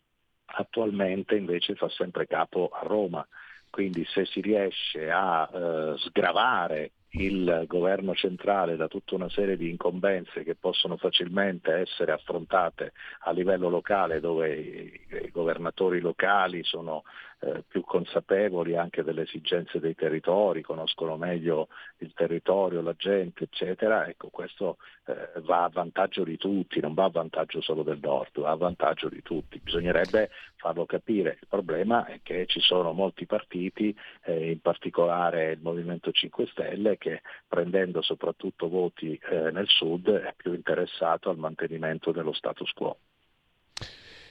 [0.47, 3.27] attualmente invece fa sempre capo a Roma.
[3.69, 9.71] Quindi se si riesce a eh, sgravare il governo centrale da tutta una serie di
[9.71, 17.05] incombenze che possono facilmente essere affrontate a livello locale dove i governatori locali sono
[17.41, 21.69] eh, più consapevoli anche delle esigenze dei territori, conoscono meglio
[21.99, 27.05] il territorio, la gente, eccetera, ecco questo eh, va a vantaggio di tutti, non va
[27.05, 29.61] a vantaggio solo del nord, va a vantaggio di tutti.
[29.63, 31.39] Bisognerebbe farlo capire.
[31.41, 36.99] Il problema è che ci sono molti partiti, eh, in particolare il Movimento 5 Stelle,
[36.99, 42.97] che prendendo soprattutto voti eh, nel sud è più interessato al mantenimento dello status quo.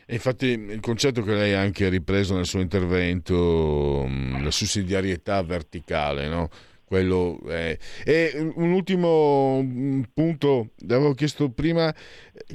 [0.08, 6.28] Infatti il concetto che lei ha anche ripreso nel suo intervento, mm, la sussidiarietà verticale,
[6.28, 6.50] no?
[6.86, 7.76] Quello è.
[8.06, 11.94] E un ultimo mm, punto, avevo chiesto prima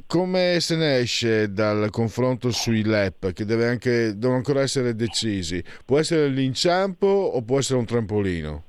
[0.07, 5.61] come se ne esce dal confronto sui LEP, che deve anche, devono ancora essere decisi.
[5.85, 8.63] Può essere l'inciampo o può essere un trampolino?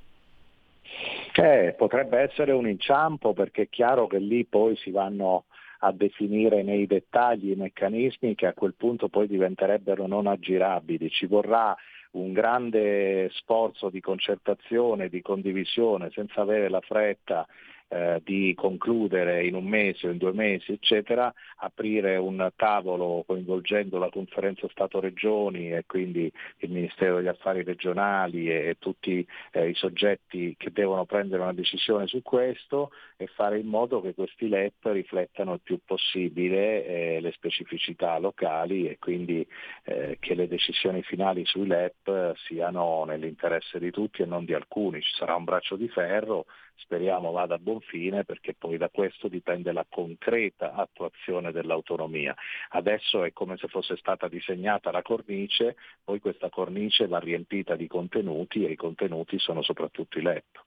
[1.34, 5.44] Eh, potrebbe essere un inciampo perché è chiaro che lì poi si vanno
[5.84, 11.10] a definire nei dettagli i meccanismi che a quel punto poi diventerebbero non aggirabili.
[11.10, 11.76] Ci vorrà
[12.12, 17.46] un grande sforzo di concertazione, di condivisione, senza avere la fretta
[17.92, 23.98] eh, di concludere in un mese o in due mesi, eccetera, aprire un tavolo coinvolgendo
[23.98, 30.54] la conferenza Stato-Regioni e quindi il Ministero degli Affari Regionali e, tutti eh, i soggetti
[30.56, 35.52] che devono prendere una decisione su questo e fare in modo che questi LEP riflettano
[35.52, 39.46] il più possibile eh, le specificità locali e quindi
[39.84, 45.02] eh, che le decisioni finali sui LEP siano nell'interesse di tutti e non di alcuni.
[45.02, 46.46] Ci sarà un braccio di ferro
[46.76, 52.34] speriamo vada a buon fine perché poi da questo dipende la concreta attuazione dell'autonomia.
[52.70, 57.86] Adesso è come se fosse stata disegnata la cornice, poi questa cornice va riempita di
[57.86, 60.64] contenuti e i contenuti sono soprattutto i LEP.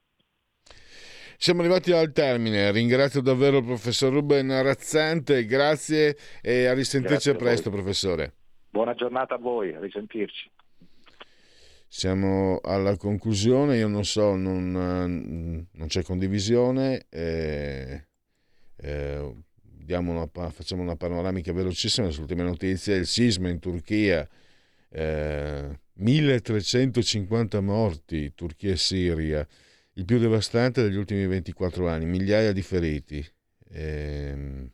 [1.38, 7.36] Siamo arrivati al termine, ringrazio davvero il professor Ruben Razzante, grazie e a risentirci grazie
[7.36, 8.34] presto a professore.
[8.70, 10.50] Buona giornata a voi, a risentirci.
[11.98, 17.06] Siamo alla conclusione, io non so, non, non c'è condivisione.
[17.08, 18.08] Eh,
[18.76, 19.36] eh,
[19.88, 22.98] una, facciamo una panoramica velocissima sulle ultime notizie.
[22.98, 24.28] Il sisma in Turchia,
[24.90, 29.48] eh, 1350 morti, Turchia e Siria,
[29.94, 33.26] il più devastante degli ultimi 24 anni, migliaia di feriti.
[33.70, 34.70] Ehm,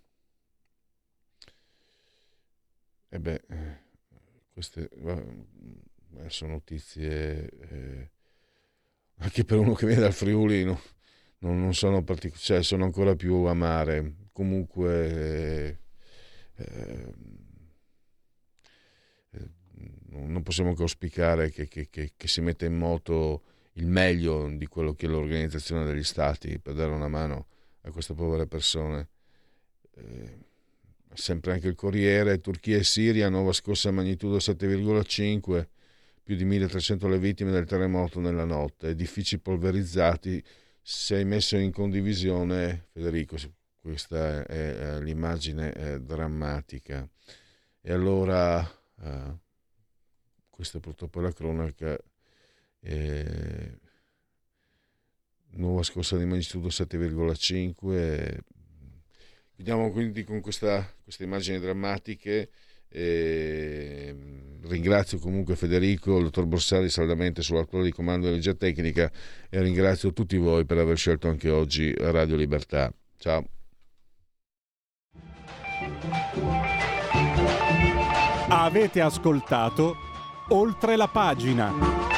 [3.10, 3.42] e beh,
[4.54, 5.91] queste eh,
[6.28, 8.12] sono notizie eh,
[9.18, 10.82] anche per uno che viene dal Friuli no,
[11.40, 15.78] non, non, sono partic- cioè sono ancora più amare comunque eh,
[16.56, 17.14] eh,
[20.12, 23.44] non possiamo che auspicare che, che, che, che, si metta in moto
[23.74, 27.48] il meglio di quello che è l'organizzazione degli stati per dare una mano
[27.82, 29.10] a queste povere persone.
[29.96, 30.38] Eh,
[31.14, 35.68] sempre anche il Corriere Turchia e Siria nuova scossa magnitudo 7,5
[36.24, 40.44] più di 1300 le vittime del terremoto nella notte, edifici polverizzati,
[40.82, 43.38] sei messo in condivisione, Federico,
[43.80, 47.08] questa è l'immagine è drammatica.
[47.82, 48.62] E allora,
[49.02, 49.38] eh,
[50.50, 51.98] questa purtroppo è la cronaca,
[52.82, 53.80] eh,
[55.54, 58.40] nuova scorsa di magnitudo 7,5.
[59.56, 62.50] Vediamo quindi con questa, queste immagini drammatiche
[62.88, 64.16] e
[64.64, 69.12] ringrazio comunque Federico, il dottor Borsari saldamente sull'attuale di comando di energia tecnica
[69.50, 72.94] e ringrazio tutti voi per aver scelto anche oggi Radio Libertà.
[73.18, 73.46] Ciao.
[78.50, 79.96] Avete ascoltato
[80.50, 82.11] oltre la pagina.